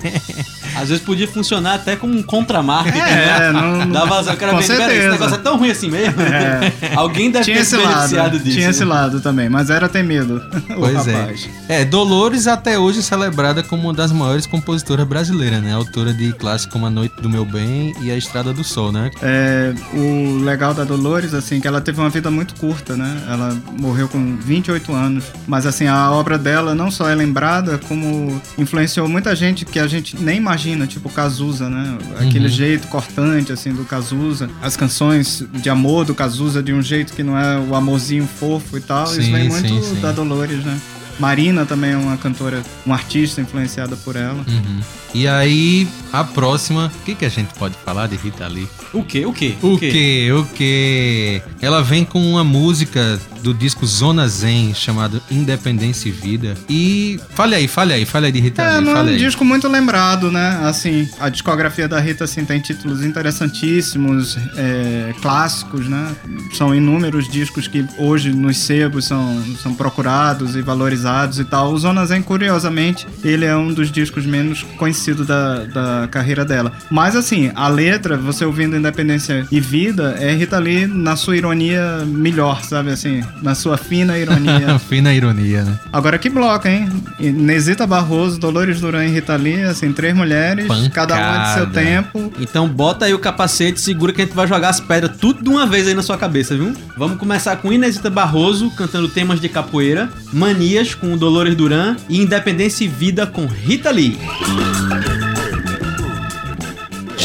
Às 0.74 0.88
vezes 0.88 1.02
podia 1.04 1.28
funcionar 1.28 1.74
até 1.74 1.96
como 1.96 2.14
um 2.16 2.22
contramarketing, 2.22 2.98
É, 2.98 3.52
né? 3.52 3.52
não- 3.52 3.90
Dava, 3.90 4.30
eu 4.30 4.36
quero 4.36 4.52
com 4.52 4.58
ver, 4.58 4.66
peraí, 4.66 4.82
esse 4.82 4.86
certeza. 4.92 5.10
negócio 5.12 5.34
é 5.34 5.38
tão 5.38 5.56
ruim 5.58 5.70
assim 5.70 5.90
mesmo. 5.90 6.20
É. 6.22 6.72
Alguém 6.96 7.30
deve 7.30 7.44
Tinha 7.44 7.56
ter 7.56 7.62
esse 7.62 7.70
se 7.70 7.76
lado, 7.76 7.88
beneficiado 7.94 8.38
disso. 8.38 8.56
tinha 8.56 8.70
esse 8.70 8.80
né? 8.80 8.86
lado 8.86 9.20
também, 9.20 9.48
mas 9.48 9.70
era 9.70 9.88
temido. 9.88 10.42
o 10.70 10.80
Pois 10.80 11.06
é. 11.06 11.12
rapaz. 11.20 11.48
É, 11.68 11.84
Dolores 11.84 12.46
até 12.46 12.78
hoje 12.78 13.02
celebrada 13.02 13.62
como 13.62 13.84
uma 13.84 13.94
das 13.94 14.12
maiores 14.12 14.46
compositoras 14.46 15.06
brasileiras, 15.06 15.62
né? 15.62 15.72
Autora 15.72 16.12
de 16.12 16.32
clássicos 16.32 16.72
como 16.72 16.86
A 16.86 16.90
Noite 16.90 17.14
do 17.20 17.28
Meu 17.28 17.44
Bem 17.44 17.94
e 18.02 18.10
A 18.10 18.16
Estrada 18.16 18.52
do 18.52 18.62
Sol, 18.64 18.92
né? 18.92 19.10
É, 19.22 19.72
o 19.94 20.38
legal 20.44 20.74
da 20.74 20.84
Dolores, 20.84 21.34
assim, 21.34 21.60
que 21.60 21.66
ela 21.68 21.80
teve 21.80 22.00
uma 22.00 22.10
vida 22.10 22.30
muito 22.30 22.54
curta, 22.56 22.96
né? 22.96 23.22
Ela 23.28 23.56
morreu 23.78 24.08
com 24.08 24.36
28 24.36 24.92
anos. 24.94 25.24
Mas, 25.46 25.66
assim, 25.66 25.86
a 25.86 26.10
obra 26.10 26.36
dela 26.38 26.74
não 26.74 26.90
só 26.90 27.08
é 27.08 27.14
lembrada, 27.14 27.78
como 27.88 28.40
influenciou 28.58 29.08
muita 29.08 29.34
gente 29.34 29.64
que 29.64 29.78
a 29.78 29.86
gente 29.86 30.16
nem 30.20 30.36
imagina, 30.36 30.55
tipo 30.86 31.08
Cazuza, 31.10 31.68
né? 31.68 31.98
Aquele 32.18 32.46
Uhum. 32.46 32.50
jeito 32.50 32.88
cortante, 32.88 33.52
assim, 33.52 33.72
do 33.72 33.84
Cazuza. 33.84 34.48
As 34.62 34.76
canções 34.76 35.44
de 35.52 35.68
amor 35.70 36.04
do 36.04 36.14
Cazuza 36.14 36.62
de 36.62 36.72
um 36.72 36.82
jeito 36.82 37.12
que 37.12 37.22
não 37.22 37.38
é 37.38 37.58
o 37.58 37.74
amorzinho 37.74 38.26
fofo 38.26 38.76
e 38.76 38.80
tal. 38.80 39.04
Isso 39.04 39.22
Sim, 39.22 39.32
vem 39.32 39.48
muito 39.48 39.68
sim, 39.68 39.82
sim. 39.82 40.00
da 40.00 40.12
Dolores, 40.12 40.64
né? 40.64 40.78
Marina 41.18 41.64
também 41.64 41.92
é 41.92 41.96
uma 41.96 42.16
cantora, 42.18 42.62
uma 42.84 42.94
artista 42.94 43.40
influenciada 43.40 43.96
por 43.96 44.16
ela. 44.16 44.44
Uhum. 44.46 44.80
E 45.14 45.26
aí, 45.26 45.88
a 46.12 46.22
próxima, 46.24 46.92
o 47.00 47.04
que, 47.04 47.14
que 47.14 47.24
a 47.24 47.28
gente 47.28 47.54
pode 47.54 47.74
falar 47.84 48.06
de 48.06 48.16
Rita 48.16 48.46
Lee? 48.46 48.68
O 48.92 49.02
quê? 49.02 49.24
O 49.26 49.32
quê? 49.32 49.54
O 49.62 49.78
que? 49.78 50.32
O 50.32 50.44
que? 50.46 51.42
Ela 51.60 51.82
vem 51.82 52.04
com 52.04 52.20
uma 52.32 52.44
música 52.44 53.18
do 53.42 53.54
disco 53.54 53.86
Zona 53.86 54.26
Zen 54.28 54.74
chamado 54.74 55.22
Independência 55.30 56.08
e 56.08 56.12
Vida. 56.12 56.54
E 56.68 57.20
fale 57.30 57.54
aí, 57.54 57.68
fale 57.68 57.92
aí, 57.92 58.04
fale 58.04 58.26
aí 58.26 58.32
de 58.32 58.40
Rita 58.40 58.62
É, 58.62 58.76
Lee, 58.76 58.84
não 58.84 58.96
é 58.96 59.02
um 59.02 59.06
aí. 59.06 59.16
disco 59.18 59.44
muito 59.44 59.68
lembrado, 59.68 60.30
né? 60.30 60.60
Assim, 60.64 61.08
a 61.20 61.28
discografia 61.28 61.86
da 61.88 62.00
Rita 62.00 62.24
assim, 62.24 62.44
tem 62.44 62.58
títulos 62.60 63.04
interessantíssimos, 63.04 64.36
é, 64.56 65.14
clássicos, 65.22 65.88
né? 65.88 66.14
São 66.54 66.74
inúmeros 66.74 67.28
discos 67.28 67.66
que 67.68 67.84
hoje 67.98 68.32
nos 68.32 68.56
sebos 68.58 69.04
são, 69.06 69.42
são 69.62 69.74
procurados 69.74 70.56
e 70.56 70.62
valorizados 70.62 71.38
e 71.38 71.44
tal. 71.44 71.72
O 71.72 71.78
Zona 71.78 72.04
Zen, 72.06 72.22
curiosamente, 72.22 73.06
ele 73.24 73.44
é 73.44 73.56
um 73.56 73.72
dos 73.72 73.90
discos 73.90 74.26
menos 74.26 74.62
conhecidos 74.76 74.95
da, 75.24 75.64
da 75.64 76.08
carreira 76.08 76.44
dela. 76.44 76.72
Mas 76.90 77.16
assim, 77.16 77.50
a 77.54 77.68
letra, 77.68 78.16
você 78.16 78.44
ouvindo 78.44 78.76
Independência 78.76 79.46
e 79.50 79.60
Vida, 79.60 80.16
é 80.18 80.32
Rita 80.32 80.58
Lee 80.58 80.86
na 80.86 81.16
sua 81.16 81.36
ironia 81.36 82.04
melhor, 82.06 82.62
sabe? 82.62 82.90
Assim, 82.90 83.22
na 83.42 83.54
sua 83.54 83.76
fina 83.76 84.18
ironia. 84.18 84.78
Fina 84.86 85.12
ironia, 85.12 85.64
né? 85.64 85.78
Agora 85.92 86.18
que 86.18 86.28
bloco, 86.28 86.68
hein? 86.68 86.88
Inesita 87.18 87.86
Barroso, 87.86 88.38
Dolores 88.38 88.80
Duran 88.80 89.04
e 89.04 89.08
Rita 89.08 89.34
Lee, 89.36 89.62
assim, 89.62 89.92
três 89.92 90.14
mulheres, 90.14 90.66
Pancada. 90.66 90.90
cada 90.90 91.16
uma 91.16 91.44
de 91.44 91.54
seu 91.54 91.66
tempo. 91.70 92.32
Então 92.38 92.68
bota 92.68 93.06
aí 93.06 93.14
o 93.14 93.18
capacete, 93.18 93.80
segura 93.80 94.12
que 94.12 94.22
a 94.22 94.24
gente 94.24 94.34
vai 94.34 94.46
jogar 94.46 94.68
as 94.68 94.80
pedras 94.80 95.16
tudo 95.16 95.42
de 95.42 95.48
uma 95.48 95.66
vez 95.66 95.88
aí 95.88 95.94
na 95.94 96.02
sua 96.02 96.16
cabeça, 96.16 96.54
viu? 96.54 96.72
Vamos 96.96 97.18
começar 97.18 97.56
com 97.56 97.72
Inesita 97.72 98.10
Barroso 98.10 98.70
cantando 98.70 99.08
temas 99.08 99.40
de 99.40 99.48
capoeira, 99.48 100.08
Manias 100.32 100.94
com 100.94 101.16
Dolores 101.16 101.54
Duran 101.54 101.96
e 102.08 102.20
Independência 102.20 102.84
e 102.84 102.88
Vida 102.88 103.26
com 103.26 103.46
Rita 103.46 103.90
Lee. 103.90 104.18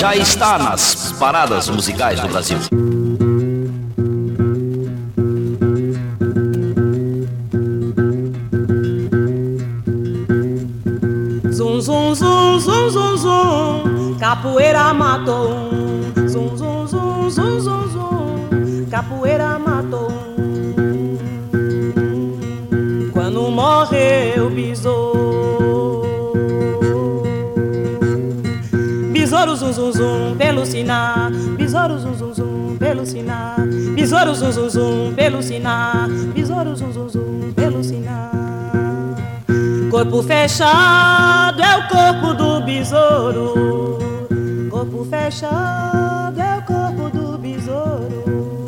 Já 0.02 0.16
está 0.16 0.58
nas 0.58 1.12
paradas 1.20 1.70
musicais 1.70 2.20
do 2.20 2.28
Brasil. 2.28 2.58
Zum, 11.54 11.80
zum, 11.80 12.16
zum, 12.16 12.60
zum, 12.60 12.90
zum, 12.90 13.18
zum, 13.20 14.18
capoeira 14.20 14.92
matou 14.92 15.50
um. 15.50 16.28
Zum, 16.28 16.58
zum, 16.58 16.88
zum, 16.88 17.30
zum, 17.30 17.62
zum, 17.62 17.92
zum, 17.92 18.90
capoeira 18.90 19.60
matou 19.60 20.08
um. 20.08 21.20
Quando 23.14 23.52
morreu, 23.52 24.50
besouro. 24.50 25.81
Besouro, 29.42 29.58
zum, 29.58 29.74
zum, 29.74 29.92
zum, 29.92 30.38
pelo 30.38 30.64
sinar. 30.64 31.32
Besouro, 31.58 31.98
zum, 31.98 32.16
zum, 32.16 32.32
zum, 32.32 32.78
pelo 32.78 33.04
sinar. 33.04 33.56
Besouro, 33.96 34.36
zum, 34.36 34.52
zum, 34.52 34.70
zum, 34.70 35.14
pelo. 35.16 35.40
Besouro, 36.36 36.76
zum, 36.76 36.94
zum, 36.94 37.10
zum, 37.10 37.54
pelo. 37.56 37.82
Corpo 39.90 40.22
fechado 40.22 41.60
é 41.60 41.78
o 41.78 41.88
corpo 41.88 42.34
do 42.36 42.62
besouro. 42.62 43.98
Corpo 44.70 45.06
fechado 45.06 46.40
é 46.40 46.58
o 46.60 46.62
corpo 46.62 47.10
do 47.10 47.38
besouro. 47.40 48.68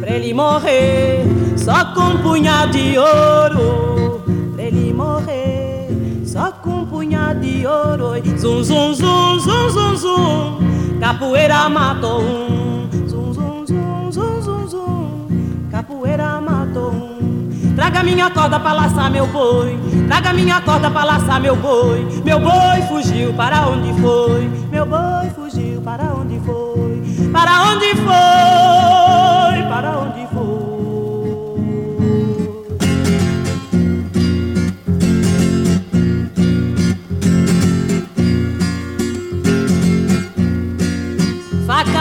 Pra 0.00 0.12
ele 0.12 0.32
morrer 0.32 1.24
só 1.58 1.92
com 1.92 2.00
um 2.00 2.22
punhado 2.22 2.72
de 2.72 2.96
ouro. 2.96 4.22
Pra 4.54 4.64
ele 4.64 4.94
morrer 4.94 5.88
só 6.24 6.50
com 6.52 6.70
um 6.70 6.86
punhado 6.86 7.40
de 7.40 7.66
ouro. 7.66 8.14
Zum, 8.40 8.64
zum, 8.64 8.94
zum, 8.94 9.38
zum, 9.38 9.70
zum, 9.70 9.96
zum. 9.98 10.98
Capoeira 10.98 11.68
matou 11.68 12.20
um. 12.20 12.88
Zum, 13.06 13.34
zum, 13.34 13.66
zum, 13.66 14.10
zum, 14.10 14.42
zum, 14.42 14.66
zum. 14.66 15.68
Capoeira 15.70 16.40
matou 16.40 16.88
um. 16.88 17.74
Traga 17.76 18.02
minha 18.02 18.30
corda 18.30 18.58
pra 18.58 18.72
laçar 18.72 19.10
meu 19.10 19.26
boi. 19.26 19.78
Traga 20.08 20.32
minha 20.32 20.58
corda 20.62 20.90
pra 20.90 21.04
laçar 21.04 21.38
meu 21.38 21.54
boi. 21.54 22.06
Meu 22.24 22.40
boi 22.40 22.80
fugiu 22.88 23.34
para 23.34 23.68
onde 23.68 23.92
foi? 24.00 24.48
Meu 24.70 24.86
boi 24.86 25.28
fugiu 25.34 25.82
para 25.82 26.04
onde 26.04 26.40
foi? 26.40 27.30
Para 27.30 27.64
onde 27.64 27.94
foi? 27.96 29.09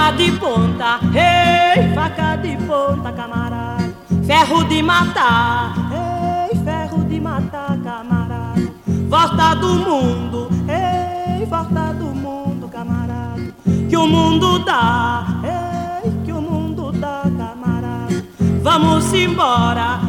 Faca 0.09 0.17
de 0.17 0.31
ponta, 0.31 0.99
ei, 1.13 1.93
faca 1.93 2.35
de 2.37 2.57
ponta, 2.65 3.11
camarada. 3.11 3.93
Ferro 4.25 4.63
de 4.63 4.81
matar, 4.81 5.75
ei, 5.91 6.57
ferro 6.63 7.03
de 7.03 7.19
matar, 7.19 7.77
camarada. 7.83 8.59
Volta 9.07 9.53
do 9.53 9.67
mundo, 9.75 10.49
ei, 10.67 11.45
volta 11.45 11.93
do 11.93 12.05
mundo, 12.05 12.67
camarada. 12.69 13.53
o 13.95 14.07
mundo 14.07 14.57
dá, 14.65 15.27
ei, 15.43 16.11
que 16.25 16.31
o 16.31 16.41
mundo 16.41 16.91
dá, 16.91 17.21
camarada. 17.37 18.23
Vamos 18.63 19.13
embora, 19.13 19.99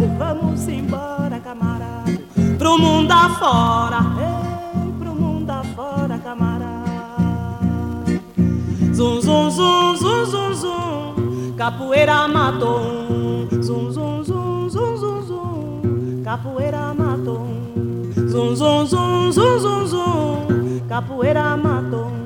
ei, 0.00 0.08
vamos 0.16 0.66
embora, 0.68 1.38
camarada. 1.44 2.18
Pro 2.56 2.78
mundo 2.78 3.12
afora, 3.12 4.07
Zum, 9.38 9.50
zum, 9.50 9.96
zum, 9.96 10.26
zum, 10.26 10.54
zum, 10.54 11.56
capoeira 11.56 12.26
matou 12.26 12.80
um. 13.08 13.62
Zum, 13.62 13.92
zum, 13.92 14.24
zum, 14.24 14.68
zum, 14.68 14.98
zum, 14.98 15.26
zum, 15.28 16.24
capoeira 16.24 16.92
matou 16.92 17.46
um. 17.46 18.12
Zum, 18.30 18.56
zum, 18.56 18.86
zum, 18.88 19.30
zum, 19.32 19.60
zum, 19.60 19.86
zum, 19.86 20.88
capoeira 20.88 21.56
matou. 21.56 22.17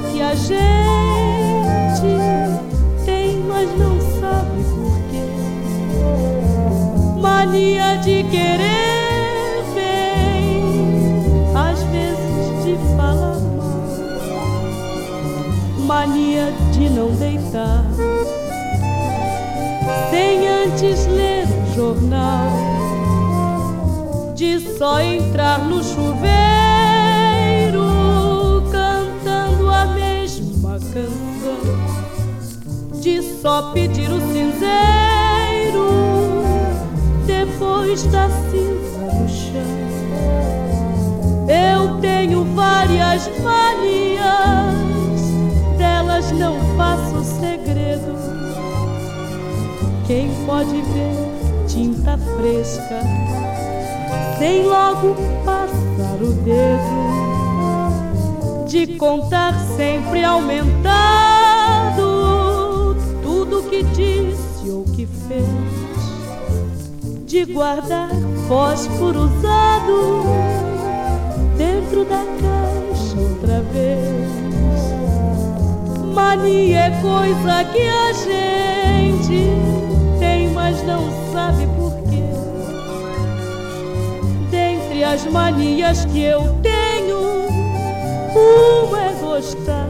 Que 0.00 0.22
a 0.22 0.34
gente 0.34 0.58
tem, 3.04 3.38
mas 3.48 3.68
não 3.76 4.00
sabe 4.20 4.62
por 4.74 4.98
quê. 5.10 5.22
Mania 7.20 7.96
de 7.96 8.22
querer 8.24 9.64
bem, 9.74 10.62
às 11.54 11.82
vezes 11.84 12.64
de 12.64 12.76
falar 12.96 13.40
mal. 13.56 13.88
Mania 15.86 16.52
de 16.72 16.90
não 16.90 17.10
deitar 17.10 17.84
sem 20.10 20.48
antes 20.48 21.06
ler 21.06 21.46
o 21.46 21.74
jornal, 21.74 22.50
de 24.34 24.60
só 24.60 25.00
entrar 25.00 25.58
no 25.60 25.82
chuveiro 25.82 26.07
só 33.48 33.62
pedir 33.72 34.10
o 34.10 34.20
cinzeiro 34.20 35.88
depois 37.24 38.02
da 38.08 38.28
cinza 38.28 39.06
no 39.14 39.26
chão. 39.26 39.62
Eu 41.48 41.98
tenho 42.02 42.44
várias 42.54 43.26
manias, 43.40 44.74
delas 45.78 46.30
não 46.32 46.60
faço 46.76 47.24
segredo. 47.40 48.18
Quem 50.06 50.28
pode 50.44 50.82
ver 50.82 51.64
tinta 51.66 52.18
fresca 52.36 53.00
sem 54.38 54.66
logo 54.66 55.16
passar 55.46 56.20
o 56.20 56.34
dedo 56.44 57.08
de 58.66 58.98
contar 58.98 59.54
sempre 59.74 60.22
aumentado 60.22 60.98
tudo 60.98 61.37
que 63.78 63.84
disse 63.84 64.70
ou 64.70 64.82
que 64.84 65.06
fez 65.06 65.46
de 67.26 67.44
guardar 67.44 68.10
fósforo 68.48 69.20
usado 69.20 70.24
dentro 71.56 72.04
da 72.04 72.24
caixa 72.40 73.20
outra 73.20 73.62
vez 73.72 74.28
mania 76.12 76.86
é 76.86 76.90
coisa 77.00 77.64
que 77.72 77.82
a 77.82 78.12
gente 78.12 79.46
tem, 80.18 80.48
mas 80.48 80.82
não 80.82 81.08
sabe 81.32 81.64
por 81.78 81.92
quê. 82.10 82.24
Dentre 84.50 85.04
as 85.04 85.24
manias 85.26 86.04
que 86.06 86.22
eu 86.22 86.42
tenho, 86.60 87.46
uma 88.34 89.04
é 89.04 89.12
gostar 89.20 89.87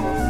de 0.00 0.21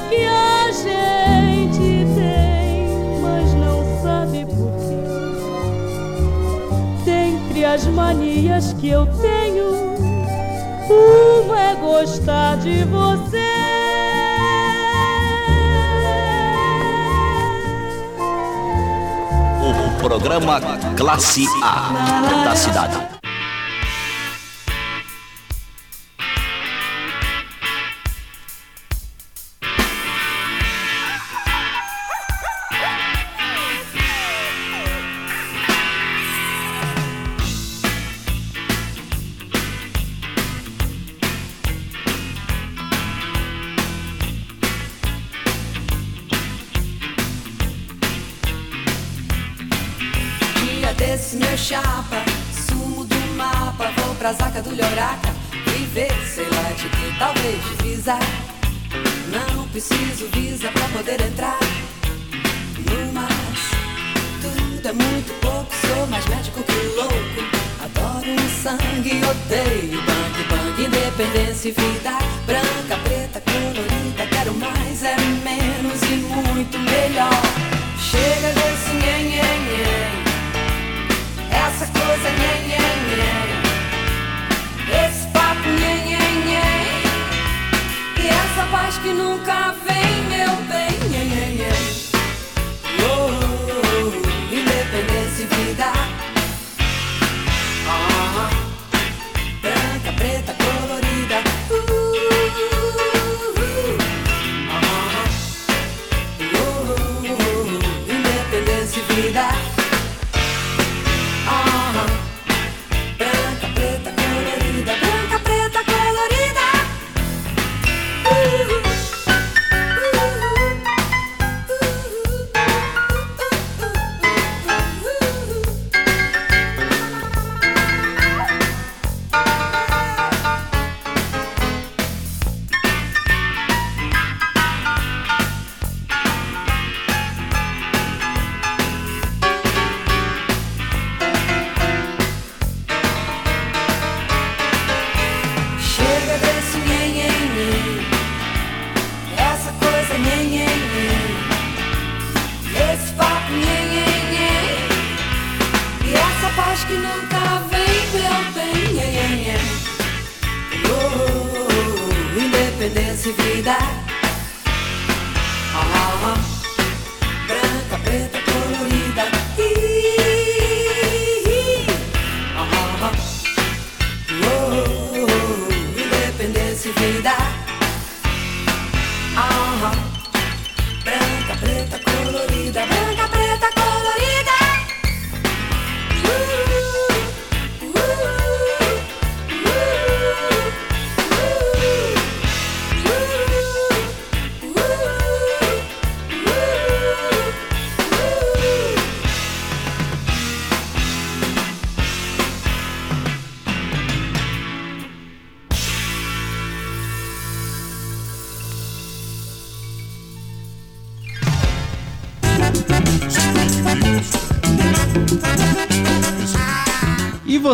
que 0.00 0.26
a 0.26 0.72
gente 0.72 2.06
tem, 2.14 2.88
mas 3.20 3.54
não 3.54 3.84
sabe 4.02 4.44
por 4.46 4.72
quê. 4.78 5.04
Dentre 7.04 7.64
as 7.64 7.86
manias 7.86 8.72
que 8.74 8.88
eu 8.88 9.06
tenho, 9.06 9.94
uma 10.90 11.60
é 11.60 11.74
gostar 11.74 12.56
de 12.58 12.84
você. 12.84 13.42
O 19.62 19.98
programa 20.02 20.60
Classe 20.96 21.46
A 21.62 22.44
da 22.44 22.56
cidade. 22.56 23.13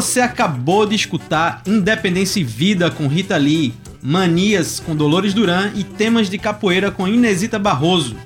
Você 0.01 0.23
acabou 0.23 0.87
de 0.87 0.95
escutar 0.95 1.61
Independência 1.67 2.41
e 2.41 2.45
Vida 2.45 2.91
com 2.91 3.07
Rita 3.07 3.37
Lee, 3.37 3.75
Manias 4.03 4.81
com 4.81 4.97
Dolores 4.97 5.35
Duran 5.35 5.73
e 5.75 5.85
temas 5.85 6.31
de 6.31 6.39
capoeira 6.39 6.91
com 6.91 7.07
Inesita 7.07 7.59
Barroso. 7.59 8.17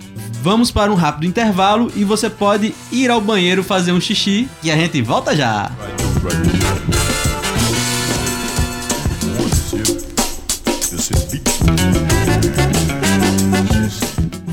Vamos 0.40 0.70
para 0.70 0.92
um 0.92 0.94
rápido 0.94 1.26
intervalo 1.26 1.90
e 1.96 2.04
você 2.04 2.30
pode 2.30 2.72
ir 2.92 3.10
ao 3.10 3.20
banheiro 3.20 3.64
fazer 3.64 3.90
um 3.90 4.00
xixi 4.00 4.48
e 4.62 4.70
a 4.70 4.76
gente 4.76 5.02
volta 5.02 5.34
já. 5.34 5.68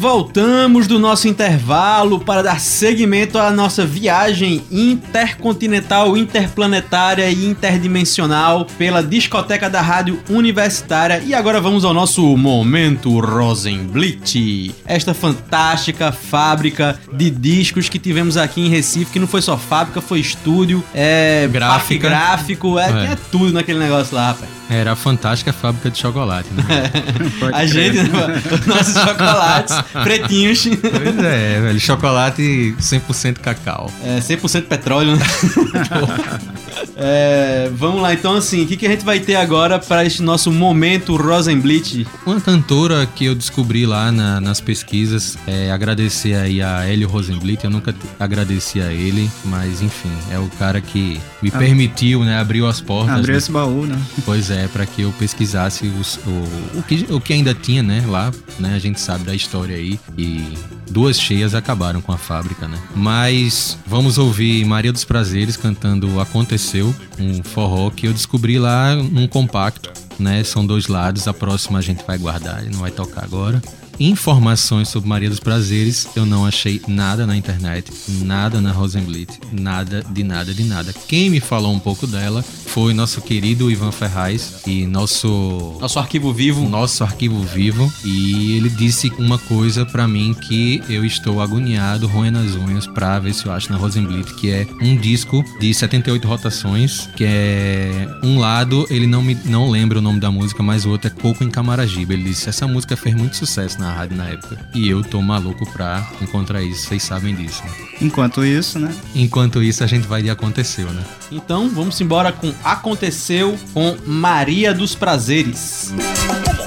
Voltamos 0.06 0.88
do 0.88 0.98
nosso 0.98 1.28
intervalo 1.28 2.20
para 2.20 2.42
dar 2.42 2.60
seguimento 2.60 3.38
à 3.38 3.52
nossa 3.52 3.86
viagem 3.86 4.64
intercontinental, 4.72 6.18
interplanetária 6.18 7.30
e 7.30 7.46
interdimensional 7.46 8.66
pela 8.80 9.04
discoteca 9.04 9.70
da 9.70 9.80
rádio 9.80 10.20
universitária. 10.28 11.22
E 11.24 11.36
agora 11.36 11.62
vamos 11.62 11.86
ao 11.86 11.94
nosso 11.94 12.36
momento 12.36 13.20
Rosenblit. 13.20 14.74
Esta 14.88 15.14
fantástica 15.14 16.12
fábrica 16.12 17.00
de 17.14 17.30
discos 17.30 17.88
que 17.88 18.00
tivemos 18.00 18.38
aqui 18.38 18.60
em 18.62 18.70
Recife, 18.70 19.12
que 19.14 19.20
não 19.20 19.28
foi 19.28 19.44
só 19.44 19.56
fábrica, 19.56 20.02
foi 20.02 20.20
estúdio, 20.20 20.84
é 20.96 21.48
Gráfica. 21.52 22.10
gráfico, 22.10 22.80
é, 22.80 22.90
É. 22.90 23.02
tinha 23.04 23.20
tudo 23.32 23.54
naquele 23.54 23.78
negócio 23.78 24.16
lá, 24.16 24.30
rapaz. 24.30 24.50
Era 24.68 24.94
a 24.94 24.96
fantástica 24.96 25.52
fábrica 25.52 25.92
de 25.92 25.98
chocolate, 26.00 26.48
né? 26.54 26.64
A 27.54 27.66
gente, 27.66 27.98
né, 27.98 28.42
os 28.58 28.66
nossos 28.66 28.94
chocolates 28.94 29.91
pretinhos. 30.04 30.68
pois 30.68 31.18
é, 31.20 31.62
velho. 31.62 31.80
Chocolate 31.80 32.76
100% 32.80 33.40
cacau. 33.40 33.92
É, 34.04 34.20
100% 34.20 34.64
petróleo, 34.64 35.16
né? 35.16 35.26
É, 36.96 37.70
vamos 37.76 38.02
lá, 38.02 38.14
então 38.14 38.36
assim, 38.36 38.64
o 38.64 38.68
que, 38.68 38.78
que 38.78 38.86
a 38.86 38.90
gente 38.90 39.04
vai 39.06 39.20
ter 39.20 39.36
agora 39.36 39.80
para 39.80 40.06
este 40.06 40.22
nosso 40.22 40.52
momento 40.52 41.16
Rosenblit? 41.16 42.06
Uma 42.26 42.40
cantora 42.42 43.06
que 43.16 43.26
eu 43.26 43.36
descobri 43.36 43.86
lá 43.86 44.12
na- 44.12 44.40
nas 44.42 44.60
pesquisas, 44.62 45.38
é, 45.48 45.72
agradecer 45.72 46.34
aí 46.36 46.62
a 46.62 46.84
Hélio 46.86 47.08
Rosenblit, 47.08 47.64
eu 47.64 47.70
nunca 47.70 47.94
agradeci 48.20 48.82
a 48.82 48.92
ele, 48.92 49.30
mas 49.46 49.82
enfim, 49.82 50.12
é 50.30 50.38
o 50.40 50.48
cara 50.60 50.80
que 50.82 51.20
me 51.42 51.50
Ah. 51.54 51.58
permitiu, 51.58 52.24
né, 52.24 52.38
abriu 52.40 52.68
as 52.68 52.82
portas. 52.82 53.16
Abriu 53.18 53.34
né? 53.34 53.38
esse 53.38 53.52
baú, 53.52 53.86
né? 53.86 54.00
Pois 54.26 54.50
é, 54.52 54.68
para 54.68 54.86
que 54.86 55.02
eu 55.02 55.12
pesquisasse 55.18 55.88
os- 56.00 56.20
o, 56.26 56.80
o, 56.80 56.84
que, 56.84 57.06
o 57.10 57.20
que 57.20 57.34
ainda 57.34 57.54
tinha, 57.54 57.82
né, 57.84 58.04
lá, 58.08 58.32
né, 58.60 58.74
a 58.76 58.80
gente 58.80 59.00
sabe 59.00 59.24
da 59.24 59.34
história 59.36 59.76
aí, 59.76 60.00
e 60.18 60.44
duas 60.90 61.20
cheias 61.20 61.56
acabaram 61.56 62.02
com 62.02 62.12
a 62.12 62.18
fábrica, 62.18 62.68
né. 62.68 62.78
Mas 62.96 63.78
vamos 63.88 64.18
ouvir 64.18 64.64
Maria 64.66 64.92
dos 64.92 65.04
Prazeres 65.04 65.56
cantando 65.58 66.20
Aconteceu, 66.20 66.71
um 67.20 67.44
forró 67.44 67.90
que 67.90 68.08
eu 68.08 68.14
descobri 68.14 68.58
lá 68.58 68.96
num 68.96 69.28
compacto, 69.28 69.92
né, 70.18 70.44
são 70.44 70.66
dois 70.66 70.88
lados, 70.88 71.28
a 71.28 71.34
próxima 71.34 71.80
a 71.80 71.82
gente 71.82 72.04
vai 72.06 72.18
guardar, 72.18 72.64
não 72.64 72.80
vai 72.80 72.92
tocar 72.92 73.24
agora. 73.24 73.62
Informações 74.02 74.90
sobre 74.90 75.08
Maria 75.08 75.30
dos 75.30 75.40
Prazeres, 75.40 76.08
eu 76.16 76.26
não 76.26 76.44
achei 76.44 76.82
nada 76.88 77.28
na 77.28 77.38
internet, 77.38 77.92
nada 78.24 78.60
na 78.60 78.72
Rosenblit, 78.72 79.30
nada 79.52 80.04
de 80.10 80.24
nada 80.24 80.52
de 80.56 80.64
nada. 80.64 80.92
Quem 81.08 81.30
me 81.30 81.40
falou 81.40 81.72
um 81.72 81.78
pouco 81.78 82.08
dela 82.08 82.44
foi 82.66 82.96
nosso 82.96 83.22
querido 83.22 83.70
Ivan 83.70 83.92
Ferraz 83.92 84.64
e 84.66 84.88
nosso 84.88 85.78
Nosso 85.80 86.00
arquivo 86.00 86.34
vivo. 86.34 86.68
nosso 86.68 87.04
arquivo 87.04 87.44
vivo 87.44 87.94
e 88.04 88.58
ele 88.58 88.70
disse 88.70 89.14
uma 89.20 89.38
coisa 89.38 89.86
pra 89.86 90.08
mim 90.08 90.34
que 90.34 90.82
eu 90.90 91.06
estou 91.06 91.40
agoniado, 91.40 92.08
roendo 92.08 92.40
as 92.40 92.56
unhas 92.56 92.88
pra 92.88 93.20
ver 93.20 93.36
se 93.36 93.46
eu 93.46 93.52
acho 93.52 93.72
na 93.72 93.78
Rosenblit, 93.78 94.34
que 94.34 94.50
é 94.50 94.66
um 94.82 94.98
disco 94.98 95.46
de 95.60 95.72
78 95.72 96.28
rotações, 96.28 97.08
que 97.16 97.24
é 97.24 98.08
um 98.24 98.40
lado, 98.40 98.88
ele 98.90 99.06
não 99.06 99.22
me 99.22 99.38
não 99.46 99.70
lembra 99.70 100.00
o 100.00 100.02
nome 100.02 100.20
da 100.20 100.32
música, 100.32 100.64
mas 100.64 100.88
o 100.88 100.90
outro 100.90 101.08
é 101.08 101.12
Coco 101.12 101.44
em 101.44 101.52
Camaragibe. 101.52 102.16
Ele 102.16 102.24
disse: 102.24 102.50
"Essa 102.50 102.68
música 102.68 102.98
fez 102.98 103.14
muito 103.14 103.36
sucesso 103.36 103.80
na 103.80 103.91
rádio 103.92 104.18
na 104.18 104.30
época". 104.30 104.58
E 104.74 104.90
eu 104.90 105.04
tô 105.04 105.22
maluco 105.22 105.70
pra 105.72 106.06
encontrar 106.22 106.62
isso, 106.62 106.88
vocês 106.88 107.04
sabem 107.04 107.36
disso. 107.36 107.64
né? 107.64 107.72
Enquanto 108.02 108.44
isso, 108.44 108.80
né? 108.80 108.94
Enquanto 109.14 109.62
isso, 109.62 109.84
a 109.84 109.88
gente 109.88 110.08
vai 110.08 110.22
de 110.22 110.30
aconteceu, 110.30 110.90
né? 110.92 111.04
Então 111.32 111.70
vamos 111.70 112.00
embora 112.02 112.32
com 112.32 112.54
Aconteceu 112.64 113.58
com 113.74 113.98
Maria 114.06 114.74
dos 114.74 114.96
Prazeres. 114.96 115.94
Aconteceu 115.94 116.61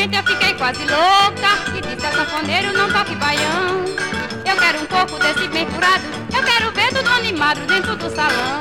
Momento 0.00 0.14
eu 0.14 0.22
fiquei 0.34 0.54
quase 0.54 0.78
louca 0.78 1.76
E 1.76 1.80
disse 1.82 2.06
ao 2.06 2.12
sanfoneiro, 2.14 2.72
não 2.72 2.90
toque 2.90 3.14
baião. 3.16 3.84
Eu 4.46 4.56
quero 4.56 4.80
um 4.80 4.86
pouco 4.86 5.18
desse 5.18 5.46
bem 5.48 5.66
furado 5.66 6.04
Eu 6.34 6.42
quero 6.42 6.72
ver 6.72 6.88
tudo 6.88 7.10
animado 7.10 7.60
dentro 7.66 7.94
do 7.96 8.08
salão. 8.08 8.60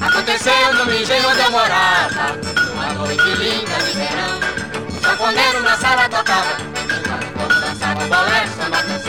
Aconteceu 0.00 0.74
no 0.74 0.92
engenho 0.92 1.28
onde 1.28 1.40
eu 1.42 1.50
morava. 1.52 2.36
Uma 2.72 2.92
noite 2.94 3.22
linda 3.22 3.76
de 3.84 3.92
verão. 3.98 4.40
O 4.88 5.00
sanfoneiro 5.00 5.62
na 5.62 5.76
sala 5.76 6.08
tocava. 6.08 6.56
Enquanto 6.60 7.22
o 7.22 7.32
povo 7.34 7.60
dançava 7.60 8.04
bolero, 8.06 9.07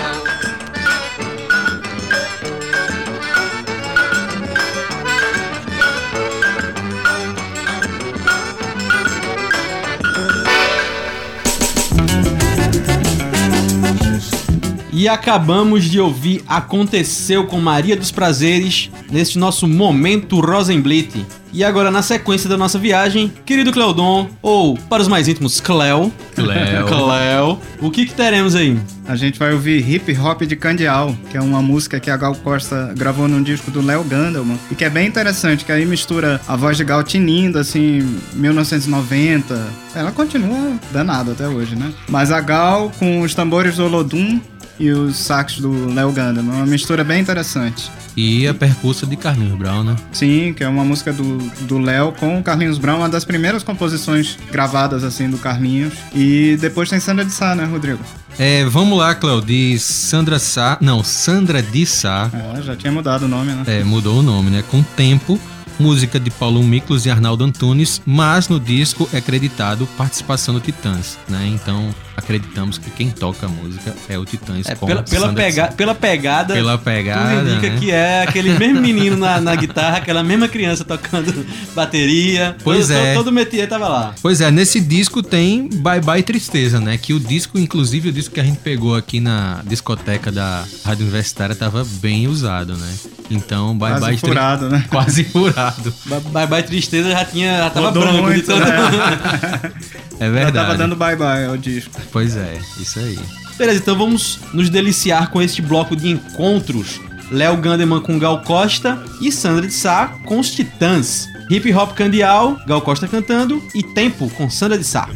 E 14.99 15.07
acabamos 15.07 15.85
de 15.85 15.97
ouvir 15.97 16.43
Aconteceu 16.45 17.45
com 17.45 17.57
Maria 17.61 17.95
dos 17.95 18.11
Prazeres 18.11 18.91
neste 19.09 19.39
nosso 19.39 19.65
momento 19.65 20.41
Rosenblit. 20.41 21.25
E 21.53 21.63
agora, 21.63 21.89
na 21.89 22.01
sequência 22.01 22.49
da 22.49 22.57
nossa 22.57 22.77
viagem, 22.77 23.31
querido 23.45 23.71
Cleodon, 23.71 24.29
ou 24.41 24.77
para 24.77 25.01
os 25.01 25.07
mais 25.07 25.29
íntimos, 25.29 25.61
Cleo. 25.61 26.11
Cleo. 26.35 26.83
Cleo. 26.85 27.59
O 27.79 27.89
que, 27.89 28.07
que 28.07 28.13
teremos 28.13 28.55
aí? 28.55 28.77
A 29.07 29.15
gente 29.15 29.39
vai 29.39 29.53
ouvir 29.53 29.89
Hip 29.89 30.17
Hop 30.19 30.41
de 30.41 30.57
Candial, 30.57 31.15
que 31.31 31.37
é 31.37 31.41
uma 31.41 31.61
música 31.61 31.97
que 31.97 32.11
a 32.11 32.17
Gal 32.17 32.35
Costa 32.35 32.93
gravou 32.93 33.25
num 33.25 33.41
disco 33.41 33.71
do 33.71 33.81
Léo 33.81 34.03
Gandelman, 34.03 34.59
e 34.69 34.75
que 34.75 34.83
é 34.83 34.89
bem 34.89 35.07
interessante, 35.07 35.63
que 35.63 35.71
aí 35.71 35.85
mistura 35.85 36.41
a 36.45 36.57
voz 36.57 36.75
de 36.75 36.83
Gal 36.83 37.03
tinindo, 37.03 37.57
assim, 37.57 38.19
1990. 38.33 39.65
Ela 39.95 40.11
continua 40.11 40.73
danada 40.91 41.31
até 41.31 41.47
hoje, 41.47 41.73
né? 41.73 41.89
Mas 42.09 42.33
a 42.33 42.41
Gal 42.41 42.91
com 42.99 43.21
os 43.21 43.33
tambores 43.33 43.77
do 43.77 43.85
Olodum 43.85 44.41
e 44.79 44.89
os 44.91 45.17
sax 45.17 45.59
do 45.59 45.93
Léo 45.93 46.11
Gandelman, 46.11 46.55
uma 46.55 46.65
mistura 46.65 47.03
bem 47.03 47.21
interessante. 47.21 47.91
E 48.15 48.47
a 48.47 48.53
percussa 48.53 49.05
de 49.05 49.15
Carlinhos 49.15 49.57
Brown, 49.57 49.83
né? 49.83 49.95
Sim, 50.11 50.53
que 50.53 50.63
é 50.63 50.67
uma 50.67 50.83
música 50.83 51.13
do 51.13 51.77
Léo 51.77 52.11
com 52.13 52.39
o 52.39 52.43
Carlinhos 52.43 52.77
Brown, 52.77 52.97
uma 52.97 53.09
das 53.09 53.23
primeiras 53.23 53.63
composições 53.63 54.37
gravadas 54.51 55.03
assim 55.03 55.29
do 55.29 55.37
Carlinhos. 55.37 55.93
E 56.13 56.57
depois 56.59 56.89
tem 56.89 56.99
Sandra 56.99 57.23
de 57.23 57.31
Sá, 57.31 57.55
né, 57.55 57.65
Rodrigo? 57.65 58.03
É, 58.37 58.65
vamos 58.65 58.97
lá, 58.97 59.13
Cléo, 59.15 59.41
de 59.41 59.77
Sandra 59.79 60.39
Sá. 60.39 60.77
Não, 60.81 61.03
Sandra 61.03 61.61
de 61.61 61.85
Sá. 61.85 62.29
É, 62.57 62.61
já 62.61 62.75
tinha 62.75 62.91
mudado 62.91 63.23
o 63.23 63.27
nome, 63.27 63.51
né? 63.51 63.63
É, 63.67 63.83
mudou 63.83 64.19
o 64.19 64.23
nome, 64.23 64.49
né? 64.49 64.63
Com 64.69 64.81
tempo. 64.81 65.39
Música 65.79 66.19
de 66.19 66.29
Paulo 66.29 66.61
Miklos 66.61 67.05
e 67.05 67.09
Arnaldo 67.09 67.45
Antunes, 67.45 68.01
mas 68.05 68.49
no 68.49 68.59
disco 68.59 69.07
é 69.13 69.17
acreditado 69.19 69.87
participação 69.97 70.53
do 70.53 70.59
Titãs, 70.59 71.17
né? 71.29 71.47
Então 71.47 71.95
acreditamos 72.19 72.77
que 72.77 72.89
quem 72.91 73.09
toca 73.09 73.45
a 73.47 73.49
música 73.49 73.95
é 74.07 74.17
o 74.17 74.23
Titãs 74.25 74.67
É, 74.69 74.75
com 74.75 74.85
pela, 74.85 75.01
pela, 75.03 75.29
de 75.29 75.35
pega, 75.35 75.67
pela 75.69 75.95
pegada. 75.95 76.53
Pela 76.53 76.77
pegada, 76.77 77.39
Tudo 77.39 77.51
indica 77.51 77.69
né? 77.69 77.79
que 77.79 77.91
é 77.91 78.23
aquele 78.23 78.53
mesmo 78.57 78.79
menino 78.81 79.17
na, 79.17 79.41
na 79.41 79.55
guitarra, 79.55 79.97
aquela 79.97 80.23
mesma 80.23 80.47
criança 80.47 80.85
tocando 80.85 81.45
bateria. 81.75 82.55
Pois 82.63 82.87
todo, 82.87 82.97
é. 82.97 83.13
Todo, 83.13 83.23
todo 83.25 83.33
métier 83.33 83.67
tava 83.67 83.87
lá. 83.87 84.13
Pois 84.21 84.39
é, 84.41 84.51
nesse 84.51 84.79
disco 84.79 85.23
tem 85.23 85.67
Bye 85.69 86.01
Bye 86.01 86.23
Tristeza, 86.23 86.79
né? 86.79 86.97
Que 86.97 87.13
o 87.13 87.19
disco, 87.19 87.57
inclusive 87.57 88.09
o 88.09 88.11
disco 88.11 88.33
que 88.33 88.39
a 88.39 88.43
gente 88.43 88.59
pegou 88.59 88.95
aqui 88.95 89.19
na 89.19 89.61
discoteca 89.65 90.31
da 90.31 90.63
Rádio 90.85 91.03
Universitária, 91.03 91.55
tava 91.55 91.83
bem 92.01 92.27
usado, 92.27 92.75
né? 92.77 92.93
Então, 93.31 93.77
Bye 93.77 93.91
Quase 93.91 94.05
Bye 94.05 94.17
Tri- 94.17 94.27
furado, 94.29 94.69
né? 94.69 94.85
Quase 94.89 95.23
furado. 95.23 95.93
Bye 96.31 96.47
Bye 96.47 96.63
Tristeza 96.63 97.11
já 97.11 97.25
tinha 97.25 97.57
já 97.57 97.69
tava 97.69 97.87
Rodou 97.87 98.03
branco 98.03 98.17
de 98.17 98.23
muito, 98.23 98.45
tanto. 98.45 98.59
né? 98.65 99.71
É 100.19 100.25
Já 100.25 100.31
verdade. 100.31 100.57
tava 100.57 100.77
dando 100.77 100.97
bye-bye 100.97 101.45
ao 101.45 101.55
disco. 101.55 101.91
Pois 102.11 102.35
é, 102.35 102.59
isso 102.79 102.99
aí. 102.99 103.19
Beleza, 103.57 103.79
então 103.79 103.97
vamos 103.97 104.39
nos 104.53 104.69
deliciar 104.69 105.29
com 105.31 105.41
este 105.41 105.61
bloco 105.61 105.95
de 105.95 106.09
encontros. 106.09 106.99
Léo 107.31 107.57
Gandeman 107.57 108.01
com 108.01 108.17
Gal 108.17 108.41
Costa 108.41 109.03
e 109.21 109.31
Sandra 109.31 109.67
de 109.67 109.73
Sá 109.73 110.15
com 110.25 110.39
os 110.39 110.49
Titãs. 110.49 111.27
Hip 111.49 111.71
Hop 111.73 111.93
Candial, 111.93 112.57
Gal 112.65 112.81
Costa 112.81 113.07
cantando 113.07 113.61
e 113.75 113.83
Tempo 113.83 114.29
com 114.29 114.49
Sandra 114.49 114.77
de 114.77 114.83
Sá. 114.83 115.09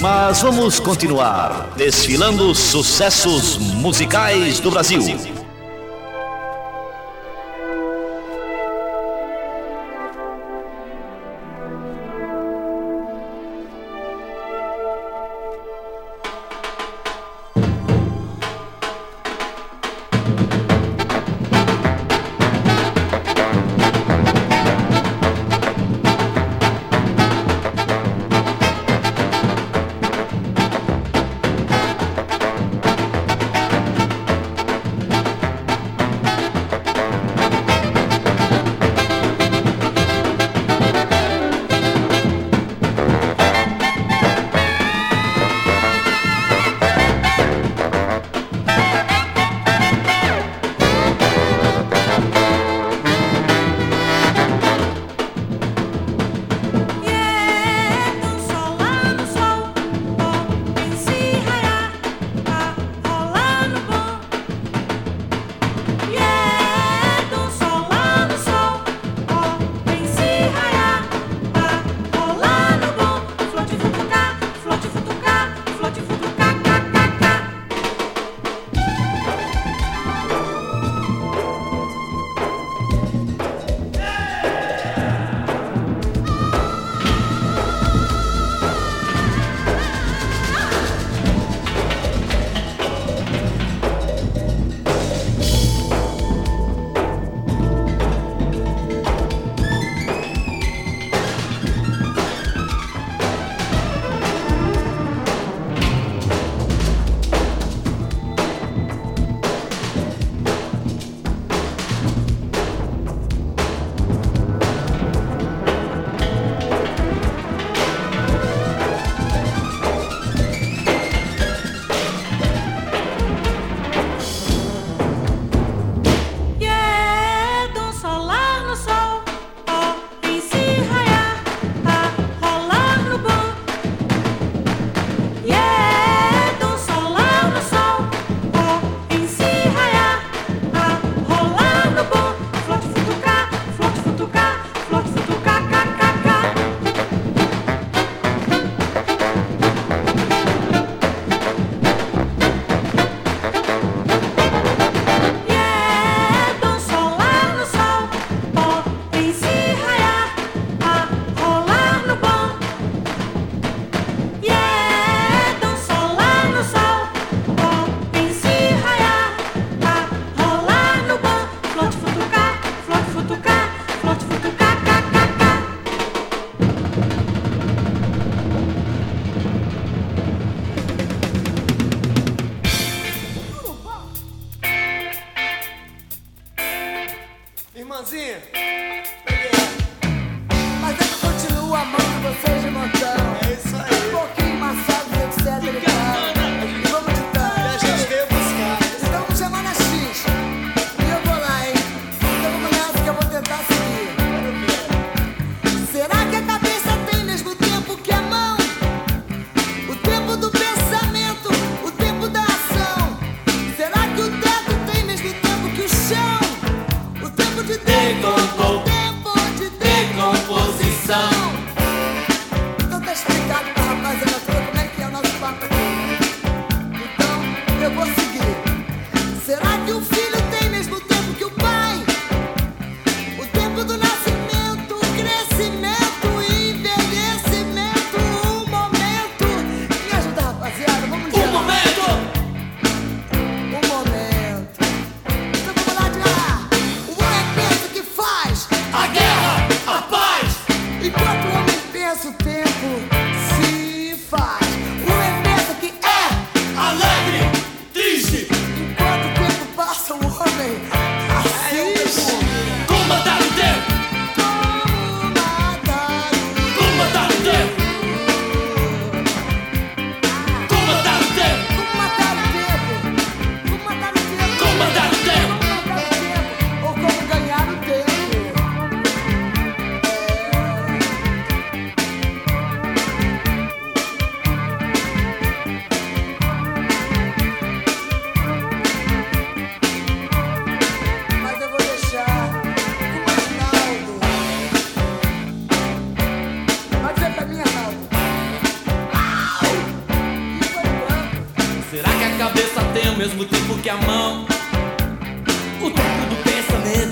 Mas 0.00 0.42
vamos 0.42 0.78
continuar 0.78 1.72
desfilando 1.76 2.54
sucessos 2.54 3.58
musicais 3.58 4.60
do 4.60 4.70
Brasil. 4.70 5.37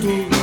tu 0.03 0.36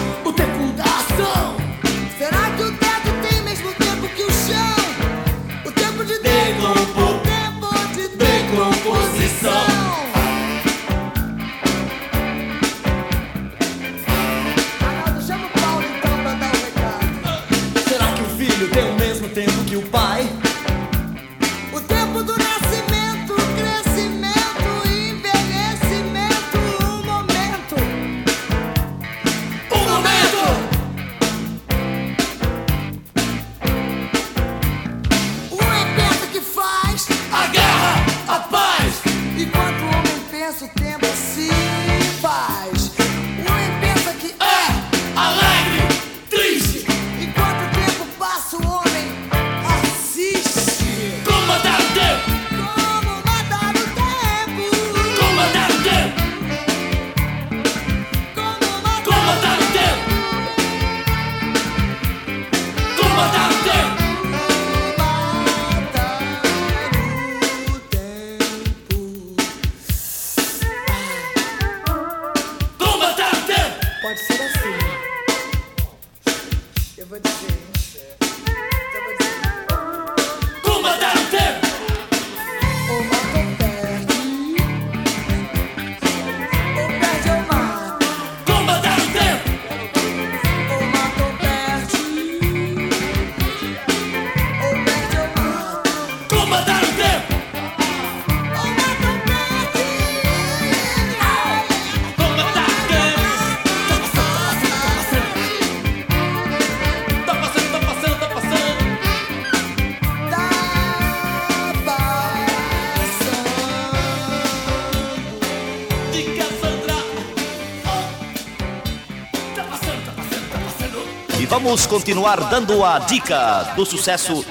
vamos 121.64 121.86
continuar 121.86 122.49
dando 122.49 122.84
a 122.84 122.99
dica 122.99 123.74
do 123.76 123.86
sucesso. 123.86 124.45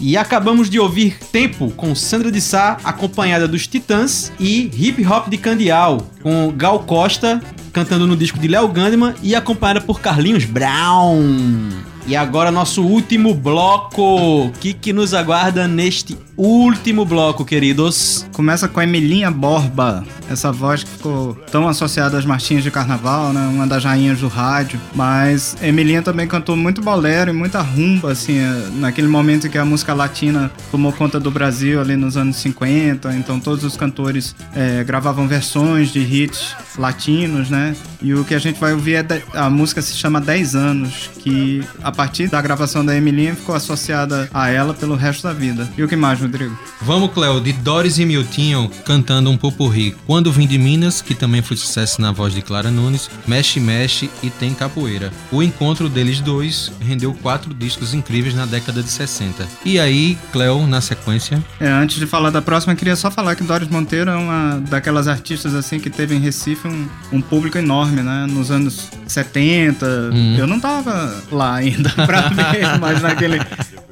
E 0.00 0.16
acabamos 0.16 0.68
de 0.68 0.80
ouvir 0.80 1.16
Tempo 1.30 1.70
com 1.70 1.94
Sandra 1.94 2.30
de 2.30 2.40
Sá, 2.40 2.76
acompanhada 2.82 3.46
dos 3.46 3.68
Titãs, 3.68 4.32
e 4.38 4.70
Hip 4.74 5.06
Hop 5.06 5.28
de 5.28 5.38
Candial 5.38 6.10
com 6.22 6.52
Gal 6.56 6.80
Costa, 6.80 7.40
cantando 7.72 8.06
no 8.06 8.16
disco 8.16 8.38
de 8.38 8.48
Léo 8.48 8.66
Gandman 8.68 9.14
e 9.22 9.36
acompanhada 9.36 9.80
por 9.80 10.00
Carlinhos 10.00 10.44
Brown. 10.44 11.85
E 12.08 12.14
agora 12.14 12.52
nosso 12.52 12.82
último 12.82 13.34
bloco. 13.34 14.46
O 14.46 14.52
que, 14.60 14.72
que 14.72 14.92
nos 14.92 15.12
aguarda 15.12 15.66
neste 15.66 16.16
último 16.36 17.04
bloco, 17.04 17.44
queridos? 17.44 18.24
Começa 18.32 18.68
com 18.68 18.78
a 18.78 18.84
Emilinha 18.84 19.28
Borba, 19.28 20.04
essa 20.30 20.52
voz 20.52 20.84
que 20.84 20.90
ficou 20.90 21.34
tão 21.50 21.66
associada 21.66 22.16
às 22.16 22.24
marchinhas 22.24 22.62
de 22.62 22.70
carnaval, 22.70 23.32
né? 23.32 23.48
Uma 23.48 23.66
das 23.66 23.82
rainhas 23.82 24.20
do 24.20 24.28
rádio. 24.28 24.78
Mas 24.94 25.56
Emilinha 25.60 26.00
também 26.00 26.28
cantou 26.28 26.56
muito 26.56 26.80
bolero 26.80 27.30
e 27.30 27.32
muita 27.32 27.60
rumba, 27.60 28.12
assim, 28.12 28.38
é, 28.38 28.68
naquele 28.74 29.08
momento 29.08 29.48
em 29.48 29.50
que 29.50 29.58
a 29.58 29.64
música 29.64 29.92
latina 29.92 30.48
tomou 30.70 30.92
conta 30.92 31.18
do 31.18 31.30
Brasil 31.32 31.80
ali 31.80 31.96
nos 31.96 32.16
anos 32.16 32.36
50. 32.36 33.16
Então 33.16 33.40
todos 33.40 33.64
os 33.64 33.76
cantores 33.76 34.36
é, 34.54 34.84
gravavam 34.84 35.26
versões 35.26 35.92
de 35.92 36.00
hits 36.00 36.54
latinos, 36.78 37.50
né? 37.50 37.74
E 38.00 38.14
o 38.14 38.24
que 38.24 38.34
a 38.34 38.38
gente 38.38 38.60
vai 38.60 38.72
ouvir 38.72 38.94
é 38.94 39.22
a 39.32 39.48
música 39.50 39.82
se 39.82 39.94
chama 39.94 40.20
10 40.20 40.54
anos, 40.54 41.10
que 41.20 41.64
a 41.82 41.90
partir 41.96 42.28
da 42.28 42.40
gravação 42.42 42.84
da 42.84 42.94
Emilinha, 42.94 43.34
ficou 43.34 43.54
associada 43.54 44.28
a 44.32 44.50
ela 44.50 44.74
pelo 44.74 44.94
resto 44.94 45.22
da 45.22 45.32
vida. 45.32 45.68
E 45.76 45.82
o 45.82 45.88
que 45.88 45.96
mais, 45.96 46.20
Rodrigo? 46.20 46.56
Vamos, 46.82 47.12
Cléo, 47.12 47.40
de 47.40 47.52
Doris 47.54 47.98
e 47.98 48.04
Miltinho 48.04 48.70
cantando 48.84 49.30
um 49.30 49.36
popurri. 49.36 49.96
Quando 50.06 50.30
Vim 50.30 50.46
de 50.46 50.58
Minas, 50.58 51.00
que 51.00 51.14
também 51.14 51.40
foi 51.40 51.56
sucesso 51.56 52.00
na 52.00 52.12
voz 52.12 52.34
de 52.34 52.42
Clara 52.42 52.70
Nunes, 52.70 53.08
Mexe 53.26 53.58
Mexe 53.58 54.10
e 54.22 54.28
Tem 54.28 54.52
Capoeira. 54.52 55.10
O 55.32 55.42
encontro 55.42 55.88
deles 55.88 56.20
dois 56.20 56.70
rendeu 56.80 57.14
quatro 57.14 57.54
discos 57.54 57.94
incríveis 57.94 58.34
na 58.34 58.44
década 58.44 58.82
de 58.82 58.90
60. 58.90 59.46
E 59.64 59.78
aí, 59.78 60.18
Cléo, 60.32 60.66
na 60.66 60.80
sequência. 60.80 61.42
É, 61.58 61.68
antes 61.68 61.98
de 61.98 62.06
falar 62.06 62.30
da 62.30 62.42
próxima, 62.42 62.74
eu 62.74 62.76
queria 62.76 62.96
só 62.96 63.10
falar 63.10 63.34
que 63.34 63.42
Doris 63.42 63.68
Monteiro 63.68 64.10
é 64.10 64.16
uma 64.16 64.60
daquelas 64.68 65.08
artistas 65.08 65.54
assim 65.54 65.80
que 65.80 65.88
teve 65.88 66.14
em 66.14 66.18
Recife 66.18 66.68
um, 66.68 66.86
um 67.12 67.20
público 67.22 67.56
enorme, 67.56 68.02
né? 68.02 68.26
Nos 68.28 68.50
anos 68.50 68.90
70. 69.06 70.10
Hum. 70.12 70.36
Eu 70.36 70.46
não 70.46 70.60
tava 70.60 71.22
lá 71.30 71.54
ainda 71.54 71.85
pra 72.06 72.20
ver, 72.28 72.78
mas 72.80 73.02
naquele. 73.02 73.40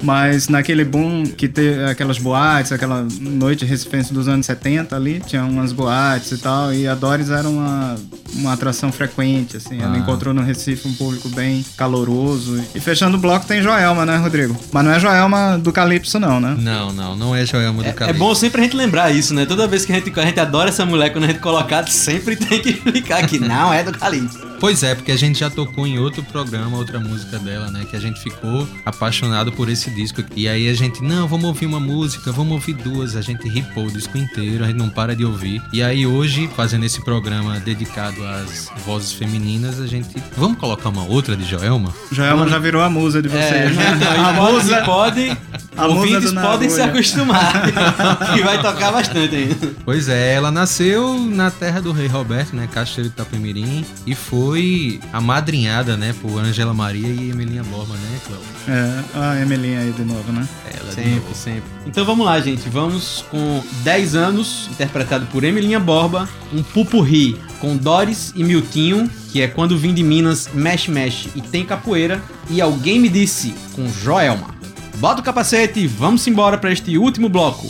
Mas 0.03 0.49
naquele 0.49 0.83
boom 0.85 1.23
que 1.23 1.47
teve 1.47 1.83
aquelas 1.85 2.17
boates, 2.19 2.71
aquela 2.71 3.07
noite 3.21 3.65
recifense 3.65 4.13
dos 4.13 4.27
anos 4.27 4.45
70 4.45 4.95
ali, 4.95 5.19
tinha 5.25 5.43
umas 5.43 5.71
boates 5.71 6.31
e 6.33 6.37
tal, 6.37 6.71
e 6.73 6.87
a 6.87 6.93
Doris 6.93 7.29
era 7.31 7.47
uma, 7.49 7.95
uma 8.35 8.53
atração 8.53 8.91
frequente, 8.91 9.57
assim. 9.57 9.81
Ela 9.81 9.95
Ah. 9.95 9.97
encontrou 9.97 10.33
no 10.33 10.43
Recife 10.43 10.87
um 10.87 10.93
público 10.93 11.29
bem 11.29 11.65
caloroso. 11.77 12.61
E 12.75 12.79
fechando 12.79 13.17
o 13.17 13.19
bloco 13.19 13.45
tem 13.47 13.61
Joelma, 13.63 14.05
né, 14.05 14.17
Rodrigo? 14.17 14.55
Mas 14.71 14.83
não 14.85 14.91
é 14.91 14.99
Joelma 14.99 15.57
do 15.57 15.71
Calypso, 15.71 16.19
não, 16.19 16.39
né? 16.39 16.55
Não, 16.59 16.91
não, 16.93 17.15
não 17.15 17.35
é 17.35 17.45
Joelma 17.45 17.81
do 17.81 17.89
É 17.89 17.93
Calypso. 17.93 18.19
bom 18.19 18.35
sempre 18.35 18.61
a 18.61 18.63
gente 18.65 18.75
lembrar 18.75 19.11
isso, 19.11 19.33
né? 19.33 19.45
Toda 19.45 19.65
vez 19.67 19.85
que 19.85 19.91
a 19.91 19.95
gente, 19.95 20.11
a 20.19 20.25
gente 20.25 20.39
adora 20.39 20.69
essa 20.69 20.85
mulher, 20.85 21.11
quando 21.11 21.23
a 21.23 21.27
gente 21.27 21.39
colocar, 21.39 21.87
sempre 21.87 22.35
tem 22.37 22.61
que 22.61 22.69
explicar 22.71 23.25
que 23.25 23.39
não 23.39 23.73
é 23.73 23.81
do 23.83 23.91
Calypso. 23.97 24.45
Pois 24.59 24.83
é, 24.83 24.95
porque 24.95 25.11
a 25.11 25.17
gente 25.17 25.39
já 25.39 25.49
tocou 25.49 25.85
em 25.85 25.99
outro 25.99 26.23
programa, 26.23 26.77
outra 26.77 26.99
música 26.99 27.37
dela, 27.39 27.69
né? 27.71 27.84
Que 27.85 27.95
a 27.95 27.99
gente 27.99 28.19
ficou 28.19 28.67
apaixonado 28.85 29.51
por 29.51 29.69
esse 29.69 29.89
disco. 29.91 30.23
E 30.35 30.47
aí 30.47 30.67
a 30.69 30.73
gente, 30.73 31.03
não, 31.03 31.27
vamos 31.27 31.45
ouvir 31.45 31.65
uma 31.65 31.79
música, 31.79 32.31
vamos 32.31 32.53
ouvir 32.53 32.73
duas. 32.73 33.15
A 33.15 33.21
gente 33.21 33.47
ripou 33.47 33.85
o 33.85 33.91
disco 33.91 34.17
inteiro, 34.17 34.63
a 34.63 34.67
gente 34.67 34.77
não 34.77 34.89
para 34.89 35.15
de 35.15 35.25
ouvir. 35.25 35.61
E 35.71 35.81
aí 35.81 36.05
hoje, 36.05 36.49
fazendo 36.55 36.85
esse 36.85 37.03
programa 37.03 37.59
dedicado 37.59 38.25
às 38.25 38.71
vozes 38.85 39.13
femininas, 39.13 39.79
a 39.79 39.87
gente. 39.87 40.15
Vamos 40.37 40.57
colocar 40.57 40.89
uma 40.89 41.03
outra 41.03 41.35
de 41.35 41.45
Joelma? 41.45 41.93
Joelma 42.11 42.47
já 42.47 42.59
virou 42.59 42.81
a 42.81 42.89
musa 42.89 43.21
de 43.21 43.29
vocês, 43.29 43.75
né? 43.75 43.93
então, 43.95 44.25
a 44.25 44.31
e 44.31 44.51
musa. 44.51 44.79
e 44.79 44.85
pode 44.85 45.37
a 45.77 45.87
ouvintes 45.87 46.31
podem 46.31 46.69
se 46.69 46.81
acostumar. 46.81 47.53
que 48.33 48.41
vai 48.41 48.61
tocar 48.61 48.91
bastante 48.91 49.35
ainda. 49.35 49.73
Pois 49.83 50.07
é, 50.07 50.33
ela 50.33 50.51
nasceu 50.51 51.19
na 51.19 51.51
terra 51.51 51.81
do 51.81 51.91
rei 51.91 52.07
Roberto, 52.07 52.55
né? 52.55 52.67
Cachoeiro 52.71 53.09
de 53.09 53.15
Itapemirim. 53.15 53.85
E 54.05 54.15
foi 54.15 54.99
amadrinhada, 55.11 55.97
né? 55.97 56.15
Por 56.21 56.39
Angela 56.39 56.73
Maria 56.73 57.07
e 57.07 57.29
Emelinha 57.29 57.63
Borba, 57.65 57.93
né, 57.93 58.19
Cláudio? 58.25 58.47
É, 58.67 59.03
a 59.19 59.41
Emelinha 59.41 59.79
aí 59.79 59.91
de 59.91 60.03
novo, 60.03 60.31
né? 60.31 60.47
Ela 60.73 60.89
de 60.89 60.95
Sempre, 60.95 61.11
novo. 61.11 61.35
sempre. 61.35 61.63
Então 61.85 62.05
vamos 62.05 62.25
lá, 62.25 62.39
gente. 62.39 62.67
Vamos 62.69 63.23
com 63.29 63.63
10 63.83 64.15
anos, 64.15 64.69
interpretado 64.71 65.25
por 65.27 65.43
Emilinha 65.43 65.79
Borba, 65.79 66.27
um 66.53 66.63
pupurri 66.63 67.37
com 67.59 67.75
Doris 67.77 68.31
e 68.35 68.43
Miltinho, 68.43 69.09
que 69.31 69.41
é 69.41 69.47
Quando 69.47 69.77
Vim 69.77 69.93
de 69.93 70.03
Minas, 70.03 70.49
Mexe 70.53 70.89
Mexe 70.91 71.29
e 71.35 71.41
Tem 71.41 71.65
Capoeira, 71.65 72.21
e 72.49 72.61
Alguém 72.61 72.99
Me 72.99 73.09
Disse, 73.09 73.53
com 73.73 73.87
Joelma. 73.87 74.53
Bota 74.97 75.21
o 75.21 75.23
capacete 75.23 75.79
e 75.81 75.87
vamos 75.87 76.25
embora 76.25 76.57
para 76.57 76.71
este 76.71 76.97
último 76.97 77.27
bloco. 77.27 77.67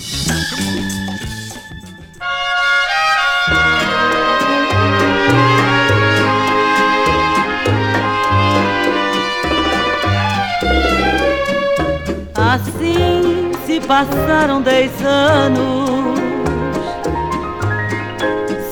Assim 12.56 13.52
se 13.66 13.82
passaram 13.82 14.62
dez 14.62 14.90
anos 15.04 16.18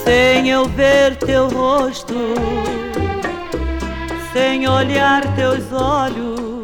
sem 0.05 0.47
eu 0.49 0.65
ver 0.69 1.17
teu 1.17 1.49
rosto, 1.49 2.13
sem 4.31 4.65
olhar 4.69 5.23
teus 5.35 5.69
olhos, 5.73 6.63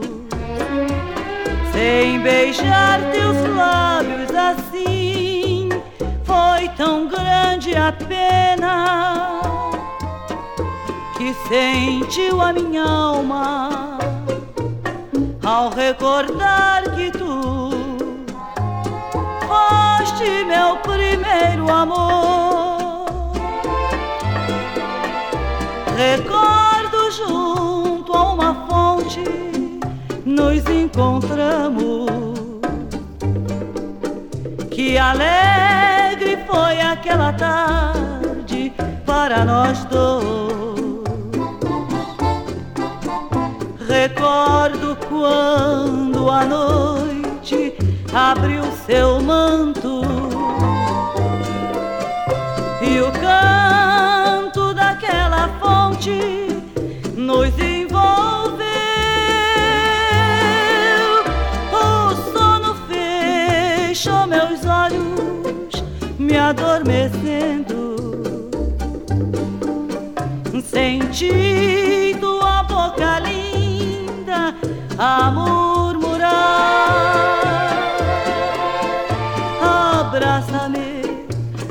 sem 1.73 2.21
beijar 2.21 3.01
teus 3.11 3.35
lábios 3.53 4.33
assim. 4.33 5.67
Foi 6.23 6.69
tão 6.77 7.09
grande 7.09 7.75
a 7.75 7.91
pena 7.91 9.41
que 11.17 11.35
sentiu 11.49 12.41
a 12.41 12.53
minha 12.53 12.83
alma 12.83 13.97
ao 15.49 15.69
recordar 15.71 16.83
que 16.95 17.09
tu 17.09 17.71
foste 19.47 20.45
meu 20.45 20.77
primeiro 20.77 21.71
amor. 21.71 23.33
Recordo 25.97 27.11
junto 27.17 28.15
a 28.15 28.33
uma 28.33 28.53
fonte 28.67 29.23
nos 30.23 30.63
encontramos. 30.69 32.09
Que 34.69 34.99
alegre 34.99 36.37
foi 36.47 36.79
aquela 36.79 37.33
tarde 37.33 38.71
para 39.03 39.43
nós 39.43 39.83
dois. 39.85 40.29
Recordo 43.87 44.78
quando 45.19 46.29
a 46.31 46.45
noite 46.45 47.75
abriu 48.13 48.63
seu 48.85 49.19
manto 49.21 50.01
e 52.81 53.01
o 53.01 53.11
canto 53.11 54.73
daquela 54.73 55.49
fonte 55.59 56.47
nos 57.17 57.49
envolveu. 57.59 58.63
O 61.73 62.15
sono 62.31 62.75
fechou 62.87 64.25
meus 64.25 64.65
olhos, 64.65 65.83
me 66.17 66.37
adormecendo. 66.37 67.68
A 74.99 75.31
murmurar. 75.31 76.29
Abraça-me, 79.61 81.25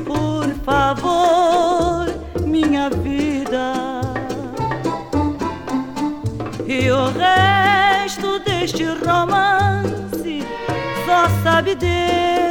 por 0.06 0.48
favor, 0.64 2.06
minha 2.40 2.88
vida. 2.88 4.00
E 6.66 6.90
o 6.90 7.10
resto 7.10 8.38
deste 8.40 8.84
romance 8.84 10.42
só 11.04 11.28
sabe 11.42 11.74
Deus. 11.74 12.47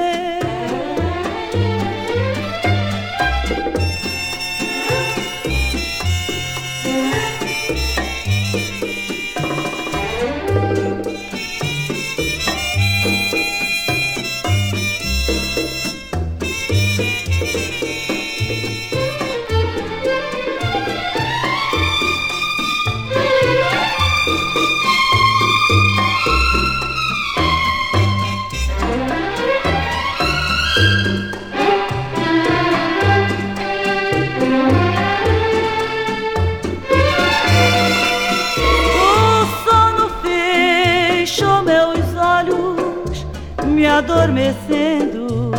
Me 43.78 43.86
adormecendo. 43.86 45.52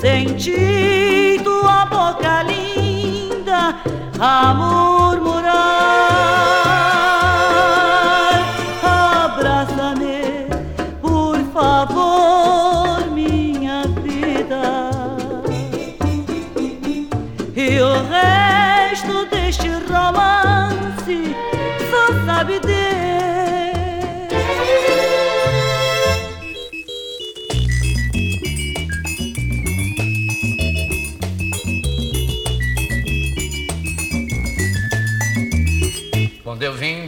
Senti 0.00 1.40
tua 1.42 1.84
boca 1.90 2.42
linda 2.44 3.74
a 4.20 4.54
murmurar. 4.54 5.94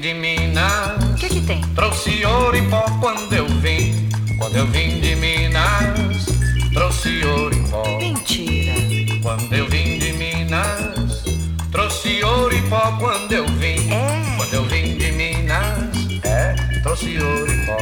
De 0.07 0.15
Minas. 0.15 1.03
O 1.03 1.15
que 1.15 1.29
que 1.29 1.41
tem? 1.41 1.61
Trouxe 1.75 2.25
ouro 2.25 2.57
em 2.57 2.71
pó 2.71 2.83
quando 3.01 3.33
eu 3.33 3.49
vim. 3.59 4.09
Quando 4.39 4.55
eu 4.55 4.67
vim 4.69 5.01
de 5.01 5.17
Minas. 5.17 6.27
Trouxe 6.73 7.25
ouro 7.25 7.53
em 7.53 7.63
pó. 7.65 7.99
Mentira. 7.99 8.75
Quando 9.21 9.53
eu 9.53 9.69
vim 9.69 9.99
de 9.99 10.13
Minas. 10.13 11.25
Trouxe 11.73 12.23
ouro 12.23 12.55
em 12.55 12.63
pó 12.69 12.97
quando 13.01 13.33
eu 13.33 13.47
vim. 13.59 13.91
É. 13.91 14.37
Quando 14.37 14.55
eu 14.55 14.65
vim 14.67 14.97
de 14.97 15.11
Minas. 15.11 16.23
É, 16.23 16.55
trouxe 16.85 17.19
ouro 17.19 17.53
em 17.53 17.67
pó. 17.67 17.77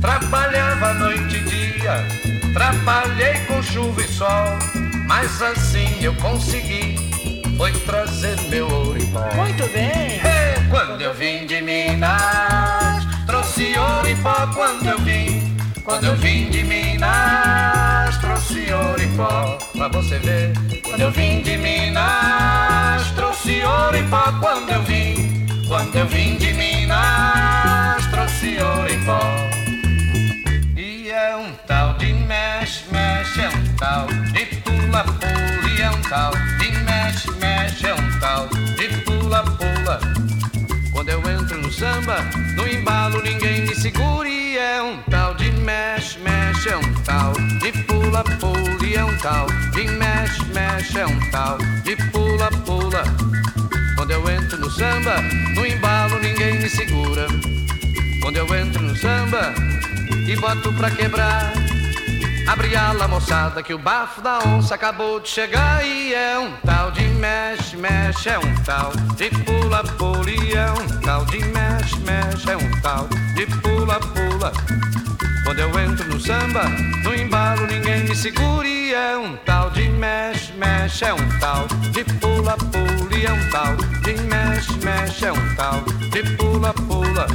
Trabalhava 0.00 0.94
noite 0.94 1.36
e 1.36 1.78
dia. 1.78 2.04
Trabalhei 2.52 3.34
com 3.46 3.62
chuva 3.62 4.02
e 4.02 4.08
sol. 4.08 4.58
Mas 5.06 5.40
assim 5.40 6.02
eu 6.02 6.14
consegui. 6.16 7.13
Foi 7.56 7.72
trazer 7.72 8.40
meu 8.48 8.68
ouro 8.68 8.98
em 8.98 9.06
pó. 9.06 9.20
Muito 9.36 9.66
bem. 9.72 10.20
É, 10.24 10.56
quando 10.70 11.00
eu 11.00 11.14
vim 11.14 11.46
de 11.46 11.60
Minas, 11.62 13.04
trouxe 13.26 13.74
ouro 13.78 14.08
em 14.08 14.16
pó 14.16 14.46
quando 14.54 14.86
eu 14.86 14.98
vim. 14.98 15.56
Quando 15.84 16.04
eu 16.04 16.16
vim 16.16 16.50
de 16.50 16.64
Minas, 16.64 18.16
trouxe 18.18 18.72
ouro 18.72 19.02
em 19.02 19.16
pó 19.16 19.58
pra 19.72 19.88
você 19.88 20.18
ver. 20.18 20.52
Quando 20.82 21.00
eu 21.00 21.10
vim 21.10 21.42
de 21.42 21.56
Minas, 21.56 23.10
trouxe 23.14 23.62
ouro 23.62 23.96
em 23.96 24.08
pó 24.08 24.32
quando 24.40 24.70
eu 24.70 24.82
vim. 24.82 25.46
Quando 25.68 25.96
eu 25.96 26.06
vim 26.06 26.36
de 26.36 26.52
Minas, 26.54 28.06
trouxe 28.10 28.58
ouro 28.60 28.92
em 28.92 29.04
pó. 29.04 29.20
E 30.76 31.10
é 31.10 31.36
um 31.36 31.52
tal 31.66 31.94
de 31.98 32.12
mexe, 32.12 32.84
mexe, 32.90 33.40
é 33.42 33.48
um 33.48 33.76
tal 33.76 34.06
de 34.06 34.46
pula, 34.62 35.04
pula, 35.04 35.70
e 35.70 35.82
é 35.82 35.90
um 35.90 36.02
tal 36.02 36.32
de 36.58 36.73
pula, 39.34 39.42
pula. 39.42 40.00
Quando 40.92 41.08
eu 41.08 41.18
entro 41.28 41.60
no 41.60 41.72
samba, 41.72 42.18
no 42.54 42.68
embalo 42.68 43.20
ninguém 43.22 43.62
me 43.62 43.74
segura 43.74 44.28
e 44.28 44.56
é 44.56 44.80
um 44.80 44.98
tal 45.10 45.34
de 45.34 45.50
mexe, 45.50 46.18
mexe, 46.20 46.68
é 46.68 46.76
um 46.76 46.94
tal 47.02 47.32
de 47.32 47.72
pula, 47.84 48.22
pula, 48.22 48.86
e 48.86 48.94
é 48.94 49.04
um 49.04 49.16
tal 49.18 49.46
de 49.72 49.84
mexe, 49.88 50.44
mexe, 50.52 50.98
é 50.98 51.06
um 51.06 51.30
tal 51.30 51.58
de 51.82 51.96
pula, 52.12 52.48
pula. 52.64 53.02
Quando 53.96 54.12
eu 54.12 54.30
entro 54.30 54.58
no 54.58 54.70
samba, 54.70 55.20
no 55.54 55.66
embalo 55.66 56.18
ninguém 56.20 56.60
me 56.60 56.68
segura. 56.68 57.26
Quando 58.22 58.36
eu 58.36 58.54
entro 58.54 58.82
no 58.82 58.96
samba 58.96 59.52
e 60.28 60.36
boto 60.36 60.72
pra 60.74 60.90
quebrar. 60.90 61.52
Abre 62.46 62.76
ala, 62.76 63.08
moçada, 63.08 63.62
que 63.62 63.72
o 63.72 63.78
bafo 63.78 64.20
da 64.20 64.38
onça 64.40 64.74
acabou 64.74 65.18
de 65.18 65.28
chegar 65.28 65.84
e 65.84 66.12
é 66.12 66.38
um 66.38 66.52
tal 66.64 66.90
de 66.90 67.02
mexe, 67.02 67.74
mexe, 67.74 68.28
é 68.28 68.38
um 68.38 68.54
tal 68.62 68.92
de 69.16 69.30
pula, 69.30 69.82
pula 69.82 70.30
e 70.30 70.52
é 70.52 70.70
um 70.70 71.00
tal 71.00 71.24
de 71.24 71.38
mexe, 71.38 71.98
mexe, 72.00 72.50
é 72.50 72.56
um 72.56 72.70
tal 72.82 73.08
de 73.34 73.46
pula, 73.46 73.98
pula. 73.98 74.52
Quando 75.42 75.58
eu 75.58 75.80
entro 75.80 76.06
no 76.06 76.20
samba, 76.20 76.64
no 77.02 77.14
embalo 77.14 77.66
ninguém 77.66 78.04
me 78.04 78.14
segura 78.14 78.68
e 78.68 78.92
é 78.92 79.16
um 79.16 79.36
tal 79.38 79.70
de 79.70 79.88
mexe, 79.88 80.52
mexe, 80.52 81.04
é 81.06 81.14
um 81.14 81.38
tal 81.38 81.66
de 81.92 82.04
pula, 82.04 82.56
pula 82.58 83.18
e 83.18 83.24
é 83.24 83.32
um 83.32 83.50
tal 83.50 83.74
de 84.02 84.20
mexe, 84.22 84.72
mexe, 84.84 85.24
é 85.24 85.32
um 85.32 85.54
tal 85.54 85.82
de 86.10 86.22
pula, 86.36 86.74
pula. 86.74 87.26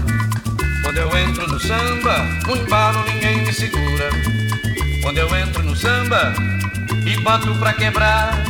Quando 0.83 0.97
eu 0.97 1.17
entro 1.17 1.47
no 1.47 1.59
samba, 1.59 2.19
no 2.47 2.55
embalo 2.55 3.03
ninguém 3.05 3.43
me 3.45 3.53
segura. 3.53 4.48
Quando 5.01 5.17
eu 5.17 5.35
entro 5.35 5.63
no 5.63 5.75
samba 5.75 6.33
e 7.05 7.17
boto 7.21 7.53
pra 7.55 7.73
quebrar, 7.73 8.43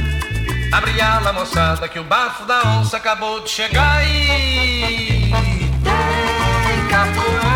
abre 0.73 0.99
ala 0.99 1.33
moçada 1.33 1.87
que 1.87 1.99
o 1.99 2.03
bafo 2.03 2.45
da 2.45 2.61
onça 2.79 2.97
acabou 2.97 3.41
de 3.41 3.49
chegar 3.49 4.03
e 4.07 5.31
tem 5.31 6.87
capoeira 6.89 7.48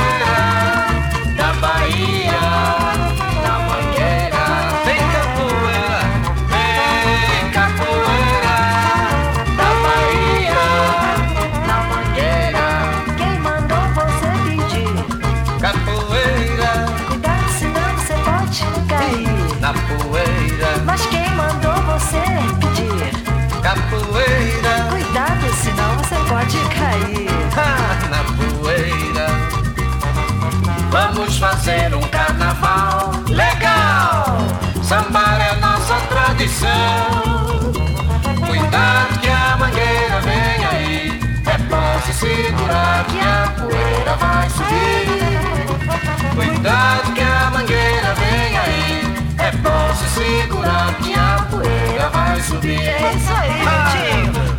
tradição. 36.53 37.73
Cuidado 38.45 39.19
que 39.19 39.29
a 39.29 39.57
mangueira 39.57 40.21
vem 40.21 40.65
aí. 40.65 41.19
É 41.45 41.57
bom 41.57 42.01
se 42.05 42.13
segurar 42.13 43.05
que 43.05 43.19
a 43.19 43.53
poeira 43.59 44.15
vai 44.15 44.49
subir. 44.49 45.07
Cuidado 46.35 47.13
que 47.13 47.21
a 47.21 47.49
mangueira 47.51 48.13
vem 48.15 48.57
aí. 48.57 49.15
É 49.39 49.51
bom 49.57 49.95
se 49.95 50.09
segurar 50.09 50.93
que 51.01 51.13
a 51.13 51.47
poeira 51.49 52.09
vai 52.09 52.39
subir. 52.41 52.79
É 52.79 53.13
isso 53.15 53.33
aí, 53.33 54.31
Tio. 54.31 54.52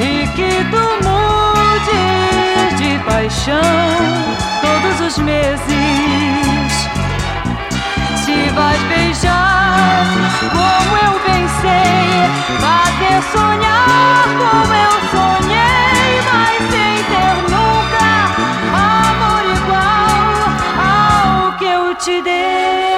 e 0.00 0.26
que 0.34 0.52
tu 0.70 0.84
mudes 1.06 2.70
de 2.78 2.98
paixão 3.04 3.60
todos 4.62 5.00
os 5.06 5.18
meses. 5.18 5.60
Se 8.24 8.48
vais 8.54 8.82
beijar 8.84 10.06
como 10.50 10.96
eu 11.06 11.14
pensei, 11.20 12.08
fazer 12.58 13.22
sonhar 13.32 14.24
como 14.38 14.72
eu 14.86 14.94
sonhei, 15.14 16.12
mas 16.32 16.52
sem 16.70 16.94
ter 17.10 17.36
nunca 17.50 18.10
amor 18.72 19.44
igual 19.58 20.32
ao 20.86 21.52
que 21.58 21.66
eu 21.66 21.94
te 21.96 22.22
dei. 22.22 22.89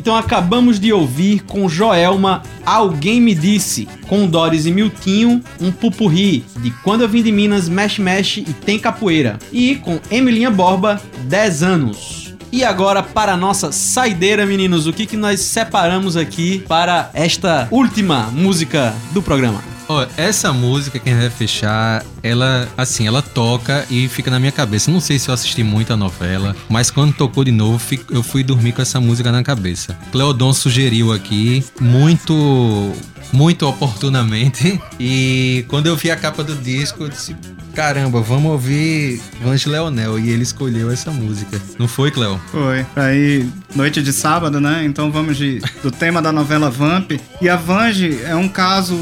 Então 0.00 0.16
acabamos 0.16 0.80
de 0.80 0.94
ouvir 0.94 1.40
com 1.40 1.68
Joelma 1.68 2.42
Alguém 2.64 3.20
Me 3.20 3.34
Disse, 3.34 3.86
com 4.08 4.26
Doris 4.26 4.64
e 4.64 4.70
Miltinho, 4.70 5.44
um 5.60 5.70
pupurri 5.70 6.42
de 6.56 6.70
Quando 6.82 7.02
Eu 7.02 7.08
Vim 7.08 7.22
de 7.22 7.30
Minas, 7.30 7.68
Mexe 7.68 8.00
Mexe 8.00 8.40
e 8.40 8.52
Tem 8.54 8.78
Capoeira. 8.78 9.38
E 9.52 9.74
com 9.74 10.00
Emilinha 10.10 10.50
Borba, 10.50 10.98
10 11.24 11.62
anos. 11.62 12.34
E 12.50 12.64
agora 12.64 13.02
para 13.02 13.34
a 13.34 13.36
nossa 13.36 13.72
saideira, 13.72 14.46
meninos, 14.46 14.86
o 14.86 14.92
que, 14.94 15.04
que 15.04 15.18
nós 15.18 15.40
separamos 15.40 16.16
aqui 16.16 16.64
para 16.66 17.10
esta 17.12 17.68
última 17.70 18.22
música 18.32 18.94
do 19.12 19.20
programa? 19.20 19.69
Ó, 19.90 20.06
essa 20.16 20.52
música 20.52 21.00
que 21.00 21.08
a 21.08 21.12
gente 21.12 21.22
vai 21.22 21.30
fechar, 21.30 22.04
ela, 22.22 22.68
assim, 22.76 23.08
ela 23.08 23.20
toca 23.20 23.84
e 23.90 24.06
fica 24.06 24.30
na 24.30 24.38
minha 24.38 24.52
cabeça. 24.52 24.88
Não 24.88 25.00
sei 25.00 25.18
se 25.18 25.28
eu 25.28 25.34
assisti 25.34 25.64
muito 25.64 25.92
a 25.92 25.96
novela, 25.96 26.54
mas 26.68 26.92
quando 26.92 27.12
tocou 27.12 27.42
de 27.42 27.50
novo, 27.50 27.84
eu 28.08 28.22
fui 28.22 28.44
dormir 28.44 28.70
com 28.70 28.80
essa 28.80 29.00
música 29.00 29.32
na 29.32 29.42
cabeça. 29.42 29.98
Cleodon 30.12 30.52
sugeriu 30.52 31.12
aqui, 31.12 31.64
muito, 31.80 32.92
muito 33.32 33.66
oportunamente, 33.66 34.80
e 35.00 35.64
quando 35.66 35.88
eu 35.88 35.96
vi 35.96 36.12
a 36.12 36.16
capa 36.16 36.44
do 36.44 36.54
disco, 36.54 37.02
eu 37.02 37.08
disse, 37.08 37.34
caramba, 37.74 38.20
vamos 38.20 38.52
ouvir 38.52 39.20
Vange 39.42 39.68
Leonel, 39.68 40.20
e 40.20 40.30
ele 40.30 40.44
escolheu 40.44 40.88
essa 40.88 41.10
música. 41.10 41.60
Não 41.80 41.88
foi, 41.88 42.12
Cleo? 42.12 42.40
Foi. 42.52 42.86
Aí, 42.94 43.44
noite 43.74 44.00
de 44.00 44.12
sábado, 44.12 44.60
né? 44.60 44.84
Então 44.84 45.10
vamos 45.10 45.36
de, 45.36 45.60
do 45.82 45.90
tema 45.90 46.22
da 46.22 46.30
novela 46.30 46.70
Vamp. 46.70 47.10
E 47.42 47.48
a 47.48 47.56
Vange 47.56 48.20
é 48.22 48.36
um 48.36 48.48
caso, 48.48 48.96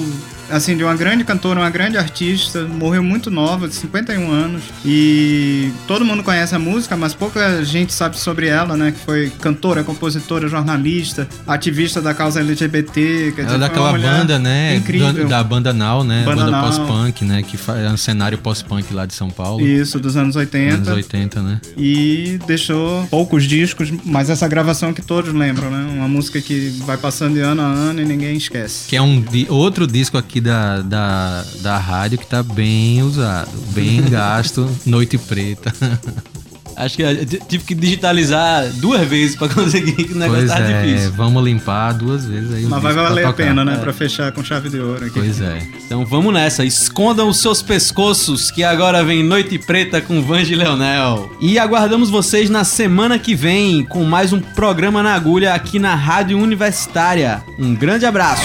assim, 0.50 0.76
de 0.76 0.84
uma 0.84 0.94
grande 0.94 1.24
cantora, 1.24 1.60
uma 1.60 1.70
grande 1.70 1.96
artista. 1.96 2.64
Morreu 2.64 3.02
muito 3.02 3.30
nova, 3.30 3.68
de 3.68 3.74
51 3.74 4.30
anos. 4.30 4.62
E 4.84 5.70
todo 5.86 6.04
mundo 6.04 6.22
conhece 6.22 6.54
a 6.54 6.58
música, 6.58 6.96
mas 6.96 7.14
pouca 7.14 7.64
gente 7.64 7.92
sabe 7.92 8.18
sobre 8.18 8.48
ela, 8.48 8.76
né? 8.76 8.92
Que 8.92 8.98
foi 8.98 9.32
cantora, 9.40 9.84
compositora, 9.84 10.48
jornalista, 10.48 11.28
ativista 11.46 12.00
da 12.00 12.14
causa 12.14 12.40
LGBT. 12.40 13.32
Quer 13.34 13.42
Ela 13.42 13.44
dizer, 13.44 13.56
é 13.56 13.58
daquela 13.58 13.92
banda, 13.92 14.38
né? 14.38 14.76
Incrível. 14.76 15.28
da 15.28 15.42
banda 15.42 15.72
Now, 15.72 16.04
né? 16.04 16.24
Banda 16.24 16.44
banda 16.44 16.60
pós-punk, 16.60 17.24
né? 17.24 17.42
Que 17.42 17.58
é 17.70 17.90
um 17.90 17.96
cenário 17.96 18.38
pós-punk 18.38 18.92
lá 18.92 19.06
de 19.06 19.14
São 19.14 19.30
Paulo. 19.30 19.66
Isso, 19.66 19.98
dos 19.98 20.16
anos 20.16 20.36
80. 20.36 20.74
Anos 20.74 20.88
80, 20.88 21.42
né? 21.42 21.60
E 21.76 22.38
deixou 22.46 23.06
poucos 23.06 23.44
discos, 23.44 23.90
mas 24.04 24.30
essa 24.30 24.46
gravação 24.48 24.92
que 24.92 25.02
todos 25.02 25.32
lembram, 25.32 25.70
né? 25.70 25.88
Uma 25.92 26.08
música 26.08 26.40
que 26.40 26.70
vai 26.84 26.96
passando 26.96 27.34
de 27.34 27.40
ano 27.40 27.62
a 27.62 27.66
ano 27.66 28.00
e 28.00 28.04
ninguém 28.04 28.36
esquece. 28.36 28.88
Que 28.88 28.96
é 28.96 29.02
um 29.02 29.24
outro 29.48 29.86
disco 29.86 30.16
aqui 30.16 30.37
da, 30.40 30.80
da, 30.80 31.44
da 31.60 31.78
rádio 31.78 32.18
que 32.18 32.26
tá 32.26 32.42
bem 32.42 33.02
usado, 33.02 33.50
bem 33.72 34.02
gasto, 34.08 34.68
Noite 34.86 35.18
Preta. 35.18 35.72
Acho 36.78 36.96
que 36.96 37.26
tive 37.48 37.64
que 37.64 37.74
digitalizar 37.74 38.64
duas 38.74 39.04
vezes 39.08 39.34
pra 39.34 39.48
conseguir 39.48 39.94
que 39.94 40.12
o 40.12 40.16
negócio 40.16 40.46
Pois 40.46 40.52
tá 40.52 40.60
é, 40.60 40.82
difícil. 40.86 41.12
vamos 41.12 41.44
limpar 41.44 41.92
duas 41.92 42.24
vezes 42.24 42.54
aí 42.54 42.64
o 42.64 42.68
Mas 42.68 42.80
vai 42.80 42.94
valer 42.94 43.26
a 43.26 43.32
pena, 43.32 43.64
né? 43.64 43.74
É. 43.74 43.76
Pra 43.78 43.92
fechar 43.92 44.30
com 44.30 44.44
chave 44.44 44.68
de 44.68 44.78
ouro 44.78 45.04
aqui. 45.06 45.18
Pois 45.18 45.40
é. 45.40 45.58
Então 45.84 46.06
vamos 46.06 46.32
nessa, 46.32 46.64
escondam 46.64 47.28
os 47.28 47.38
seus 47.40 47.60
pescoços 47.62 48.52
que 48.52 48.62
agora 48.62 49.02
vem 49.02 49.24
Noite 49.24 49.58
Preta 49.58 50.00
com 50.00 50.22
Vange 50.22 50.54
Leonel. 50.54 51.34
E 51.40 51.58
aguardamos 51.58 52.10
vocês 52.10 52.48
na 52.48 52.62
semana 52.62 53.18
que 53.18 53.34
vem 53.34 53.84
com 53.84 54.04
mais 54.04 54.32
um 54.32 54.38
programa 54.38 55.02
na 55.02 55.14
agulha 55.14 55.54
aqui 55.54 55.80
na 55.80 55.96
Rádio 55.96 56.38
Universitária. 56.38 57.42
Um 57.58 57.74
grande 57.74 58.06
abraço. 58.06 58.44